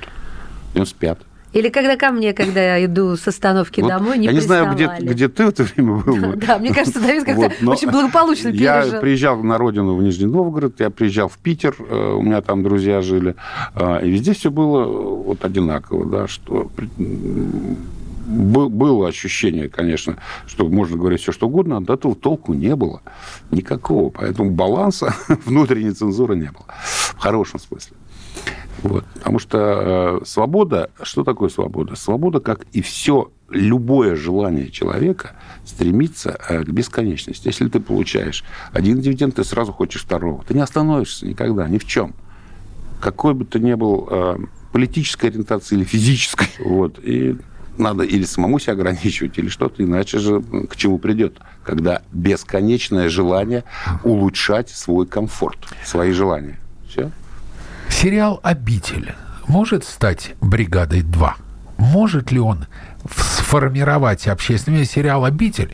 [0.74, 1.18] 95
[1.52, 4.72] Или когда ко мне, когда я иду с остановки Вот домой, не Я не знаю,
[4.72, 6.34] где, где ты в это время был.
[6.36, 9.00] Да, мне кажется, Давид как-то очень благополучно Я пережил.
[9.00, 13.02] приезжал на родину в Нижний Новгород, я приезжал в Питер, э, у меня там друзья
[13.02, 13.34] жили,
[13.74, 16.70] э, и везде все было э, вот одинаково, да, что
[18.30, 23.02] было ощущение, конечно, что можно говорить все что угодно, а от этого толку не было
[23.50, 27.96] никакого, поэтому баланса внутренней цензуры не было в хорошем смысле.
[28.82, 29.04] Вот.
[29.14, 31.96] Потому что э, свобода, что такое свобода?
[31.96, 35.32] Свобода, как и все, любое желание человека
[35.64, 37.48] стремится э, к бесконечности.
[37.48, 40.44] Если ты получаешь один дивиденд, ты сразу хочешь второго.
[40.46, 42.14] Ты не остановишься никогда, ни в чем.
[43.00, 44.36] Какой бы ты ни был э,
[44.72, 46.48] политической ориентации или физической.
[46.64, 46.98] Вот.
[47.02, 47.36] И
[47.78, 53.64] надо или самому себя ограничивать, или что-то, иначе же к чему придет, когда бесконечное желание
[54.04, 56.58] улучшать свой комфорт, свои желания.
[56.88, 57.10] Все.
[57.90, 59.14] Сериал «Обитель»
[59.46, 61.32] может стать «Бригадой 2»?
[61.76, 62.66] Может ли он
[63.08, 65.70] сформировать общественный сериал «Обитель»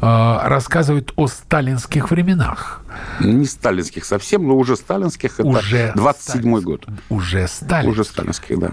[0.00, 2.82] э, рассказывает о сталинских временах?
[3.20, 5.40] Не сталинских совсем, но уже сталинских.
[5.40, 6.64] Это Уже 27-й сталинских.
[6.64, 6.86] год.
[7.10, 7.92] Уже сталинских.
[7.92, 8.70] Уже сталинских, да.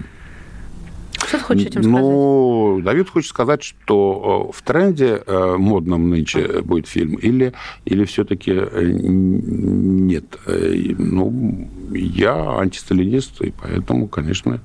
[1.16, 2.00] Что ты хочешь этим сказать?
[2.00, 7.52] Ну, Давид хочет сказать, что э, в тренде э, модном нынче будет фильм, или,
[7.84, 10.24] или все-таки нет.
[10.46, 14.60] Э, Ну, я антисталинист, и поэтому, конечно,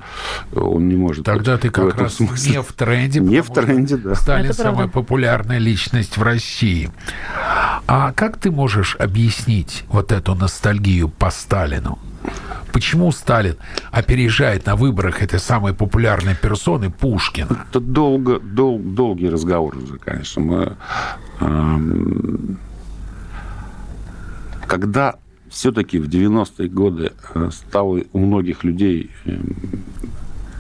[0.54, 1.26] он не может...
[1.26, 2.52] Тогда ты как раз смысле.
[2.52, 3.20] не в тренде.
[3.20, 4.16] Не в потому что тренде, да.
[4.16, 6.90] Сталин самая популярная личность в России.
[7.88, 12.00] А как ты можешь объяснить вот эту ностальгию по Сталину?
[12.72, 13.58] Почему Сталин
[13.92, 17.66] опережает на выборах этой самой популярной персоны Пушкина?
[17.70, 20.42] Это долго, дол, долгий разговор уже, конечно.
[20.42, 20.78] Мы,
[21.42, 22.58] эм,
[24.68, 25.16] когда
[25.50, 29.56] все-таки в 90-е годы э, стало у многих людей эм,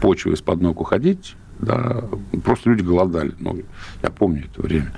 [0.01, 2.03] почва из-под ног уходить, да,
[2.43, 3.33] просто люди голодали.
[3.39, 3.61] Ну,
[4.03, 4.91] я помню это время.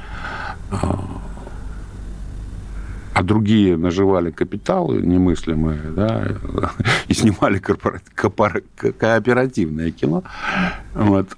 [3.14, 6.28] А, другие наживали капиталы немыслимые, да,
[7.08, 8.64] и снимали корпора-
[8.98, 10.24] кооперативное кино.
[10.94, 11.38] Вот.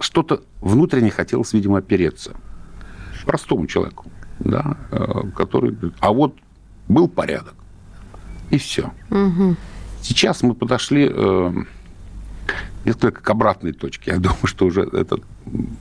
[0.00, 2.34] Что-то внутренне хотелось, видимо, опереться.
[3.26, 4.06] Простому человеку,
[4.38, 5.76] да, э, который...
[6.00, 6.34] А вот
[6.88, 7.54] был порядок,
[8.48, 8.90] и все.
[10.00, 11.52] Сейчас мы подошли э,
[12.86, 14.12] несколько к обратной точке.
[14.12, 15.18] Я думаю, что уже это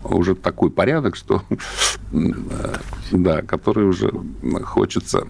[0.04, 1.44] уже такой порядок, что
[3.12, 4.12] да, который уже
[4.64, 5.24] хочется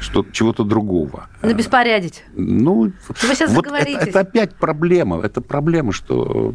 [0.00, 1.28] что чего-то другого.
[1.42, 2.24] На беспорядить.
[2.34, 5.20] Ну, Вы сейчас вот это, это опять проблема.
[5.20, 6.54] Это проблема, что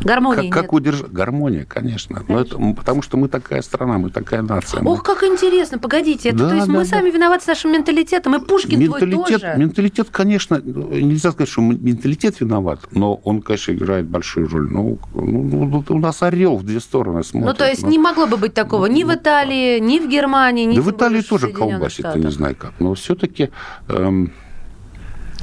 [0.00, 2.22] Гармонии как, как удержать гармония, конечно.
[2.28, 4.80] Но это, потому что мы такая страна, мы такая нация.
[4.80, 6.84] мы- Ох, как интересно, погодите, это Да, то есть да, мы да.
[6.84, 9.54] сами виноваты с нашим менталитетом, и Пушкин твой менталитет, тоже.
[9.56, 14.70] менталитет, конечно, нельзя сказать, что менталитет виноват, но он, конечно, играет большую роль.
[14.70, 17.52] Ну, ну, ну, у нас орел в две стороны смотрит.
[17.52, 17.90] Ну, то есть ну.
[17.90, 21.08] не могло бы быть такого ни в Италии, ни в Германии, ни Да в Италии
[21.08, 22.72] более в тоже Соединенных колбасит, я не знаю как.
[22.78, 23.50] Но все-таки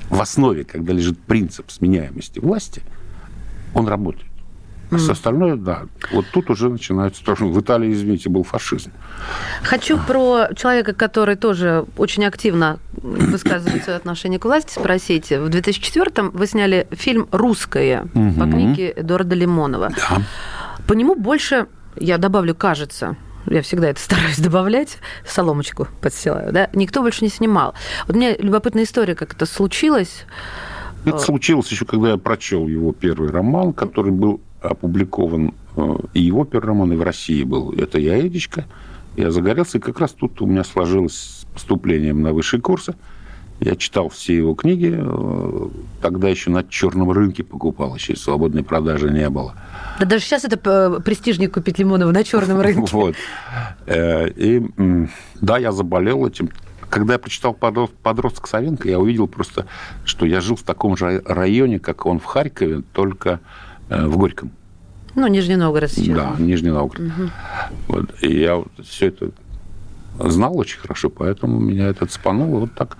[0.09, 2.81] в основе, когда лежит принцип сменяемости власти,
[3.73, 4.34] он работает.
[4.95, 5.83] А все остальное, да.
[6.11, 8.91] Вот тут уже начинается то, что в Италии, извините, был фашизм.
[9.63, 15.29] Хочу про человека, который тоже очень активно высказывает свое отношение к власти, спросить.
[15.29, 18.51] В 2004-м вы сняли фильм «Русское» по Мгм.
[18.51, 19.89] книге Эдуарда Лимонова.
[19.89, 20.21] Да.
[20.87, 23.15] По нему больше, я добавлю, кажется,
[23.47, 27.73] я всегда это стараюсь добавлять, соломочку подстилаю, да, никто больше не снимал.
[28.07, 30.25] Вот у меня любопытная история, как это случилось.
[31.05, 36.45] Это случилось еще, когда я прочел его первый роман, который был опубликован, э, и его
[36.45, 37.71] первый роман, и в России был.
[37.71, 38.65] Это «Я, Эдичка».
[39.15, 42.95] Я загорелся, и как раз тут у меня сложилось с поступлением на высшие курсы.
[43.61, 45.67] Я читал все его книги, э,
[46.01, 49.55] тогда еще на черном рынке покупал, еще и свободной продажи не было.
[49.99, 52.85] Да даже сейчас это э, престижнее купить Лимонова на черном рынке.
[52.91, 53.15] Вот.
[53.87, 54.61] И
[55.41, 56.49] да, я заболел этим.
[56.89, 59.65] Когда я прочитал «Подро- «Подросток Савенко», я увидел просто,
[60.05, 63.39] что я жил в таком же районе, как он в Харькове, только
[63.89, 64.51] в Горьком.
[65.15, 66.15] Ну, Нижний Новгород сейчас.
[66.15, 67.11] Да, Нижний Новгород.
[67.87, 68.23] Вот.
[68.23, 69.31] И я все это
[70.19, 72.97] знал очень хорошо, поэтому меня это цепануло вот так.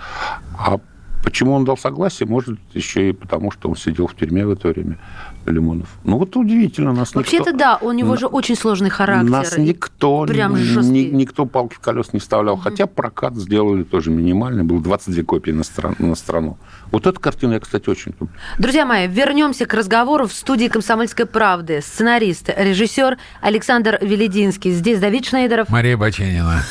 [0.57, 0.79] А
[1.25, 2.27] почему он дал согласие?
[2.29, 4.97] Может, еще и потому, что он сидел в тюрьме в это время,
[5.45, 5.87] Лимонов.
[6.05, 6.93] Ну, вот удивительно.
[6.93, 9.29] Нас Вообще-то никто- да, у него же очень сложный характер.
[9.29, 12.55] Нас никто, прям ни- никто палки в колес не вставлял.
[12.57, 14.63] Хотя прокат сделали тоже минимальный.
[14.63, 16.57] Было 22 копии на, стран- на страну.
[16.91, 18.29] Вот эту картину я, кстати, очень люблю.
[18.59, 21.81] Друзья мои, вернемся к разговору в студии «Комсомольской правды».
[21.81, 24.71] Сценарист, режиссер Александр Велединский.
[24.71, 25.69] Здесь Давид Шнейдеров.
[25.69, 26.63] Мария Баченина.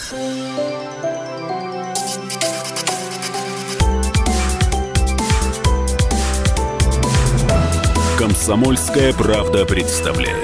[8.35, 10.44] Комсомольская правда представляет.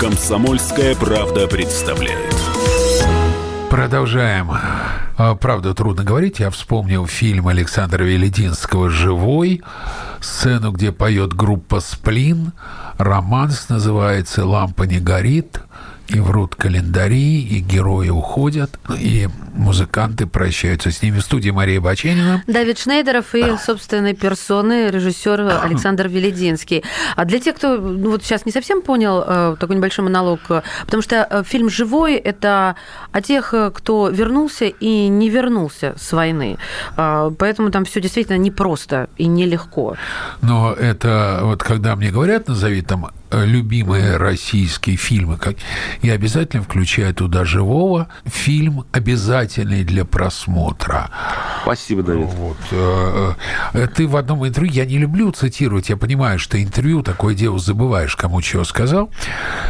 [0.00, 2.34] Комсомольская правда представляет.
[3.70, 4.50] Продолжаем.
[5.16, 6.40] А, Правда, трудно говорить.
[6.40, 9.62] Я вспомнил фильм Александра Велединского «Живой»,
[10.20, 12.52] сцену, где поет группа «Сплин»,
[12.98, 15.60] романс называется «Лампа не горит»,
[16.08, 21.18] и врут календари, и герои уходят, и музыканты прощаются с ними.
[21.18, 22.42] В студии Мария Баченина.
[22.46, 26.82] Давид Шнейдеров и собственной персоны режиссер Александр Велединский.
[27.16, 30.62] А для тех, кто ну, вот сейчас не совсем понял э, такой небольшой монолог, э,
[30.84, 32.76] потому что э, фильм «Живой»— это
[33.12, 36.58] о тех, кто вернулся и не вернулся с войны.
[36.96, 39.96] А, Поэтому там все действительно непросто и нелегко.
[40.42, 45.56] Но это вот когда мне говорят, назови там любимые российские фильмы, как
[46.02, 48.84] я обязательно включаю туда живого фильм
[49.44, 51.10] обязательный для просмотра.
[51.62, 52.26] Спасибо, Давид.
[52.26, 52.56] Вот.
[52.70, 53.32] э,
[53.74, 57.58] э, Ты в одном интервью, я не люблю цитировать, я понимаю, что интервью такое дело
[57.58, 59.10] забываешь, кому чего сказал.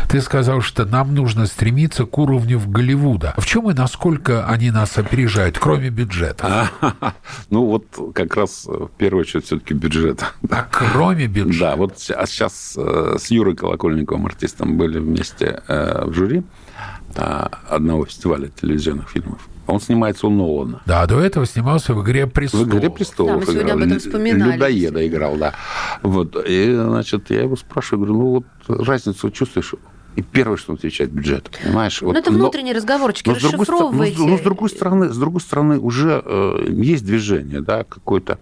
[0.09, 3.35] Ты сказал, что нам нужно стремиться к уровню в Голливуда.
[3.37, 6.71] В чем и насколько они нас опережают, кроме бюджета?
[7.51, 10.25] Ну, вот как раз э, в первую очередь все-таки бюджет.
[10.51, 11.71] А кроме бюджета?
[11.71, 16.43] Да, вот а сейчас э, с Юрой Колокольниковым, артистом, были вместе э, в жюри
[17.17, 19.49] э, одного фестиваля телевизионных фильмов.
[19.67, 20.83] Он снимается у Нолана.
[20.87, 22.69] Да, до этого снимался в «Игре В престолов».
[22.69, 23.77] «Игре престолов» Да, мы сегодня играл.
[23.79, 25.55] об этом вспоминали, Людоеда играл, да.
[26.03, 26.37] Вот.
[26.47, 29.75] И, значит, я его спрашиваю, говорю, ну, вот разницу чувствуешь?
[30.17, 31.51] И первое, что он отвечает, бюджет.
[31.63, 32.01] Понимаешь?
[32.01, 34.17] Ну, Вот, это но- внутрренние разговорчики, но с другой, стороны, но, расшифровываете.
[34.17, 38.39] с- но с другой стороны, с другой стороны, уже э, есть движение, да, какое-то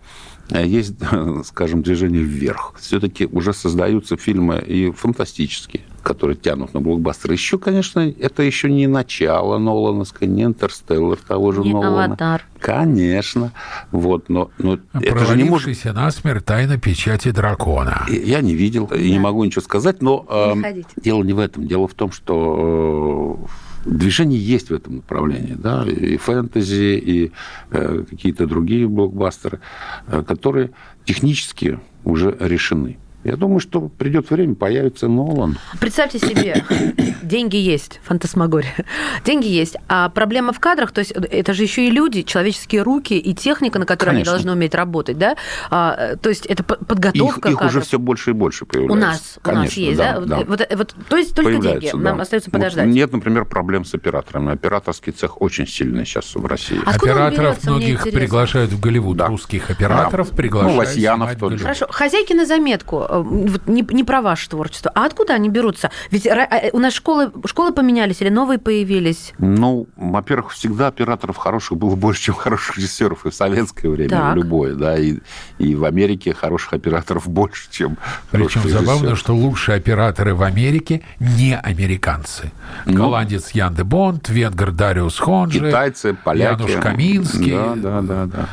[0.61, 0.95] есть,
[1.45, 2.75] скажем, движение вверх.
[2.79, 7.33] Все-таки уже создаются фильмы и фантастические, которые тянут на блокбастер.
[7.33, 12.05] Еще, конечно, это еще не начало Нолановской, не Интерстеллар того же Не Нолана.
[12.05, 12.45] «Аватар».
[12.59, 13.53] Конечно.
[13.91, 15.73] Вот, но, но это же не может...
[15.85, 18.07] Насмерть тайна печати дракона.
[18.09, 21.67] Я не видел, и не могу ничего сказать, но э, дело не в этом.
[21.67, 27.33] Дело в том, что э, движение есть в этом направлении, да, и фэнтези, и
[27.71, 29.61] э, какие-то другие блокбастеры,
[30.07, 30.71] э, которые
[31.05, 32.99] технически уже решены.
[33.25, 35.57] Я думаю, что придет время, появится Нолан.
[35.81, 36.65] Представьте себе,
[37.23, 38.75] деньги есть, фантасмагория.
[39.25, 43.17] Деньги есть, а проблема в кадрах, то есть это же еще и люди, человеческие руки
[43.17, 44.33] и техника, на которой Конечно.
[44.33, 45.37] они должны уметь работать, да?
[45.71, 48.97] А, то есть это по- Их, подготовка их уже все больше и больше У появляется.
[49.07, 50.21] нас, у нас Конечно, есть, да?
[50.21, 51.99] Вот- Вот, вот, то есть только деньги, да.
[51.99, 52.87] нам остается Вот подождать.
[52.89, 54.53] нет, например, проблем с операторами.
[54.53, 56.81] Операторский цех очень сильный сейчас в России.
[56.85, 59.17] А откуда операторов берется, многих приглашают в Голливуд.
[59.17, 59.27] Да.
[59.29, 60.37] Русских операторов Да.
[60.37, 61.59] приглашают Ну, Лосьянов снимать в тот же.
[61.59, 61.79] Голливуд.
[61.79, 65.91] Хорошо, хозяйки на заметку, э, вот не, не про ваше творчество, а откуда они берутся?
[66.11, 69.33] Ведь э, у нас школы, школы поменялись или новые появились?
[69.39, 74.37] Ну, во-первых, всегда операторов хороших было больше, чем хороших режиссеров и в советское время, Так.
[74.37, 75.19] и в любое, да, и,
[75.59, 77.97] и в Америке хороших операторов больше, чем
[78.31, 82.53] Причем забавно, что лучшие операторы в Америке не американцы.
[82.87, 82.95] Ну.
[82.95, 86.63] Голландец Ян де Бонд, венгер Дариус Хонджи, Китайцы, поляки.
[86.63, 87.53] Януш Каминский.
[87.53, 88.49] Да, да, да, да.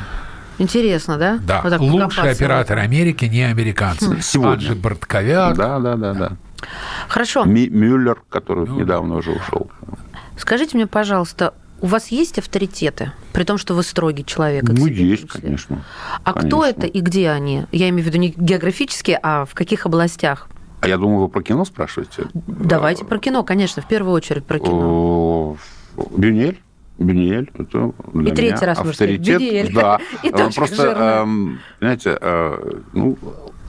[0.60, 1.40] Интересно, да?
[1.42, 2.30] Да, Вот покопаться.
[2.30, 4.22] операторы Америки не американцы.
[4.22, 4.54] Сегодня.
[4.54, 5.58] Анджи Бортковяк.
[5.58, 6.32] Да, да, да, да.
[7.08, 7.46] Хорошо.
[7.46, 8.80] Ми- Мюллер, который Ну.
[8.80, 9.72] недавно уже ушел.
[10.38, 14.64] Скажите мне, пожалуйста, у вас есть авторитеты, при том, что вы строгий человек?
[14.68, 15.84] Ну, есть, конечно.
[16.24, 16.66] А кто Конечно.
[16.66, 17.66] это и где они?
[17.72, 20.50] Я имею в виду не географически, а в каких областях?
[20.82, 22.24] А я думаю, вы про кино спрашиваете?
[22.34, 24.72] Давайте про кино, конечно, в первую очередь про кино.
[24.74, 25.58] О,
[26.18, 26.60] Бюнель.
[27.00, 29.40] Бюнель, это для И третий меня раз авторитет.
[29.40, 29.74] Бюнель.
[29.74, 30.00] Да.
[30.24, 31.22] И Э, точка Просто, жирная.
[31.22, 33.18] эм, знаете, э, ну,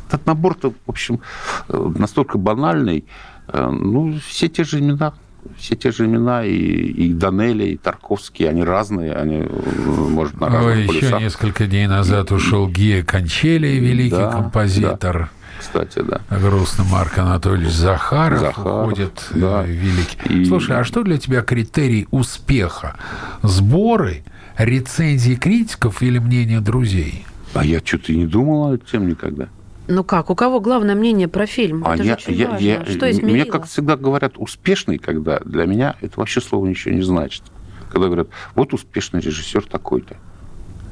[0.09, 1.21] этот набор-то, в общем,
[1.69, 3.05] э, настолько банальный.
[3.49, 5.13] Э, Ну, все те же имена.
[5.57, 9.49] Все те же имена, и, и Данели, и Тарковский, они разные, они, э,
[9.87, 11.21] может, на разных Ой, еще полюсах.
[11.21, 15.31] несколько дней назад ушел Гия Кончелий, великий Да, композитор.
[15.61, 16.21] Кстати, да.
[16.31, 19.63] Грустно Марк Анатольевич Захаров, Захаров, уходит да.
[19.65, 20.43] э, великий.
[20.43, 22.97] И- Слушай, а что для тебя критерий успеха?
[23.43, 24.25] Сборы,
[24.57, 27.27] рецензии критиков или мнение друзей?
[27.55, 29.49] А я что-то и не думал над этим никогда.
[29.87, 31.83] Ну как, у кого главное мнение про фильм?
[31.87, 32.65] А Это я, же очень я, важно.
[32.65, 33.35] я- Что изменило?
[33.35, 37.43] мне как всегда говорят успешный, когда для меня это вообще слово ничего не значит.
[37.91, 40.17] Когда говорят, вот успешный режиссер такой-то.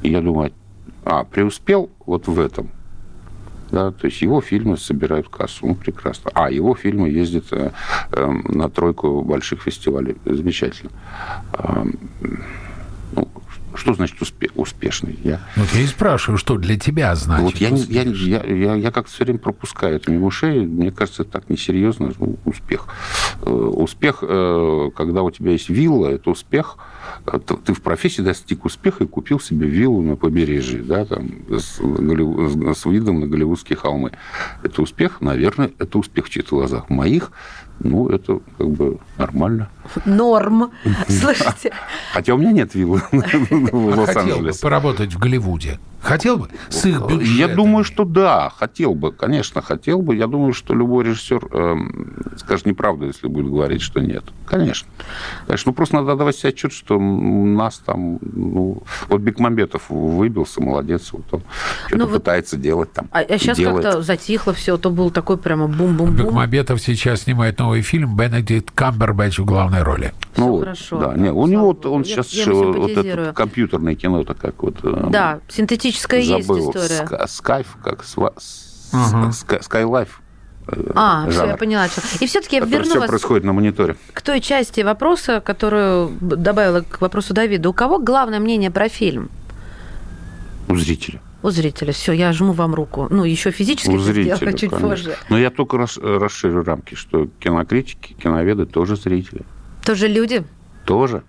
[0.03, 0.51] И я думаю,
[1.05, 2.69] а, преуспел вот в этом.
[3.71, 6.31] Да, то есть его фильмы собирают кассу, ну, прекрасно.
[6.33, 7.71] А, его фильмы ездят э,
[8.11, 10.15] э, на тройку больших фестивалей.
[10.25, 10.91] Замечательно.
[11.57, 11.91] Ну,
[13.79, 15.17] что значит успе- успешный?
[15.23, 18.91] Я, Вот я и спрашиваю, что для тебя значит вот я, я, я, я, я
[18.91, 20.65] как-то все время пропускаю это мимо ушей.
[20.65, 22.11] Мне кажется, это так несерьезно.
[22.19, 22.87] Ну, успех.
[23.41, 26.77] Э, Успех, э, когда у тебя есть вилла, это успех.
[27.25, 31.79] Э, Ты в профессии достиг успеха и купил себе виллу на побережье, да, там, с,
[31.79, 34.11] голлив- с видом на голливудские холмы.
[34.63, 35.21] Это успех?
[35.21, 36.87] Наверное, это успех в чьих-то глазах.
[36.87, 37.31] В моих
[37.81, 39.69] Ну, это как бы нормально.
[40.05, 40.71] Норм.
[41.07, 41.71] Слушайте,
[42.13, 44.61] Хотя у меня нет виллы в А хотел бы Лос-Анджелесе.
[44.61, 45.79] поработать в Голливуде?
[46.01, 46.47] Хотел бы?
[46.69, 47.01] С их
[47.37, 50.15] Я думаю, что да, хотел бы, конечно, хотел бы.
[50.15, 54.23] Я думаю, что любой режиссер эм, скажет неправду, если будет говорить, что нет.
[54.45, 54.87] Конечно.
[55.45, 60.61] Конечно, ну просто надо давать себе отчет, что у нас там, ну, вот Бекмамбетов выбился,
[60.61, 61.41] молодец, вот он
[61.87, 63.09] что-то Ну вот- пытается делать там.
[63.11, 63.83] а, сейчас делает.
[63.83, 66.15] как-то затихло все, то был такой прямо бум-бум-бум.
[66.15, 70.13] Бекмамбетов сейчас снимает новый фильм «Бенедикт Камбербэтч в главной роли».
[70.33, 70.97] Всё Ну, вот, хорошо.
[70.99, 71.89] Да, не, у него богу.
[71.95, 74.75] он Я- сейчас я вот это компьютерное кино, это как вот.
[74.83, 76.69] э, Да, синтетическая есть забыл.
[76.71, 77.05] история.
[77.05, 78.03] Ска- Скайф, как
[79.63, 80.21] Скайлайф.
[80.67, 81.87] э, А, все, жанр, я поняла.
[81.87, 83.95] что- И все-таки я верну все вас происходит на мониторе.
[84.13, 87.69] к той части вопроса, которую добавила к вопросу Давида.
[87.69, 89.29] У кого главное мнение про фильм?
[90.67, 91.21] У зрителя.
[91.41, 91.91] У зрителя.
[91.93, 93.07] Все, я жму вам руку.
[93.09, 94.89] Ну, еще физически У зрителя, сделаю чуть конечно.
[94.89, 95.15] позже.
[95.29, 99.43] Но я только рас- расширю рамки, что кинокритики, киноведы тоже зрители.
[99.85, 100.43] Тоже люди.
[100.85, 101.23] Тоже.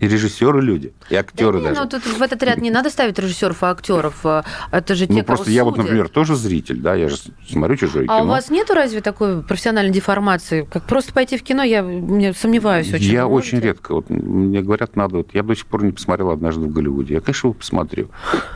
[0.00, 1.80] И режиссеры люди, и актеры Да не, даже.
[1.82, 4.24] ну, тут в этот ряд не надо ставить режиссеров и актеров.
[4.24, 5.84] А, Это же те, Ну, кого просто я вот, судят.
[5.84, 7.16] например, тоже зритель, да, я же
[7.48, 8.24] смотрю чужое А кино.
[8.24, 10.62] у вас нету разве такой профессиональной деформации?
[10.70, 13.12] Как просто пойти в кино, я мне сомневаюсь очень.
[13.12, 13.94] Я очень редко.
[13.94, 15.18] Вот мне говорят, надо.
[15.18, 17.14] Вот я до сих пор не посмотрел однажды в Голливуде.
[17.14, 18.08] Я, конечно, его посмотрю.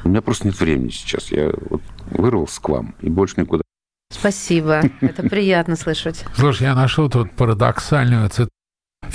[0.04, 1.30] У меня просто нет времени сейчас.
[1.30, 3.62] Я вот вырвался к вам и больше никуда.
[4.10, 4.80] Спасибо.
[5.02, 6.24] Это приятно слышать.
[6.36, 8.48] Слушай, я нашел тут парадоксальную цитату.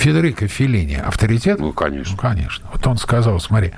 [0.00, 0.94] Федерико Феллини.
[0.96, 1.58] Авторитет?
[1.60, 2.16] Ну, Ну, конечно.
[2.16, 2.66] конечно.
[2.72, 3.72] Вот он сказал, смотри,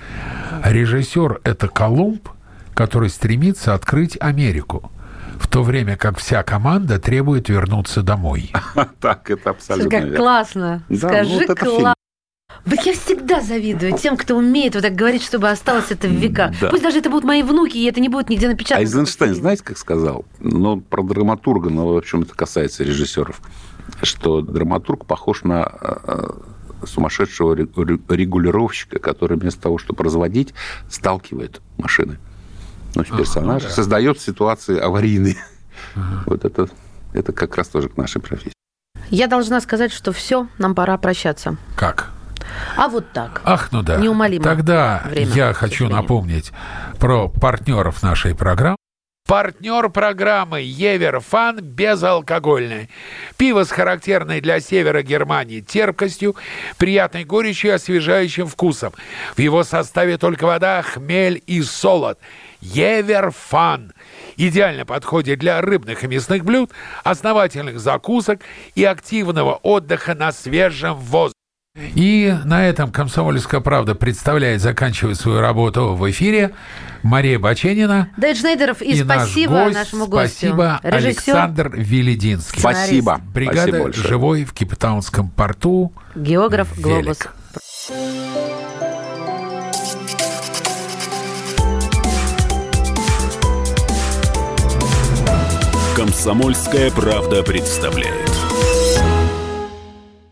[0.65, 2.29] режиссер– это Колумб,
[2.75, 4.91] который стремится открыть Америку,
[5.41, 8.53] в то время как вся команда требует вернуться домой.
[9.01, 10.83] Так, это абсолютно как классно.
[10.97, 11.57] Скажи ну фильм.
[11.57, 11.95] классно.
[12.65, 16.55] Вот я всегда завидую тем, кто умеет вот так говорить, чтобы осталось это в века.
[16.61, 16.69] Да.
[16.69, 18.79] Пусть даже это будут мои внуки, и это не будет нигде напечатано.
[18.79, 20.25] А Эйзенштейн, знаете, как сказал?
[20.39, 23.41] Ну, про драматурга, но, в общем, это касается режиссеров,
[24.03, 26.29] что драматург похож на э,
[26.87, 30.55] сумасшедшего ре- ре- регулировщика, который вместо того, чтобы разводить,
[30.89, 32.19] сталкивает машины.
[32.95, 33.75] Ну, персонажа, да.
[33.75, 35.37] создает ситуации аварийные.
[36.27, 36.69] Вот это,
[37.13, 38.53] это как раз тоже к нашей профессии.
[39.11, 41.57] Я должна сказать, что все, нам пора прощаться.
[41.77, 42.11] Как?
[42.77, 43.41] А вот так.
[43.45, 43.97] Ах, ну да.
[43.97, 46.53] Неумолимо Тогда время, я хочу напомнить
[46.99, 48.77] про партнеров нашей программы.
[49.33, 52.91] Партнер программы Евер Фан безалкогольное.
[53.39, 56.37] Пиво с характерной для севера Германии терпкостью,
[56.77, 58.93] приятной горечью и освежающим вкусом.
[59.35, 62.19] В его составе только вода, хмель и солод.
[62.61, 63.95] Евер Фан.
[64.37, 66.71] Идеально подходит для рыбных и мясных блюд,
[67.03, 68.43] основательных закусок
[68.75, 71.42] и активного отдыха на свежем воздухе.
[71.75, 76.53] И на этом «Комсомольская правда» представляет, заканчивает свою работу в эфире
[77.03, 80.37] Мария Баченина Дэйд Шнейдеров, и, наш спасибо гость, нашему гостю.
[80.37, 81.07] Спасибо, Режиссер.
[81.07, 82.61] Александр Велединский.
[82.61, 83.23] Спасибо.
[83.33, 84.07] Бригада Спасибо большое.
[84.07, 85.95] «Живой» в Кипетаунском порту.
[86.15, 86.85] Географ Велик.
[86.85, 87.19] Глобус.
[95.97, 98.32] «Комсомольская правда» представляет.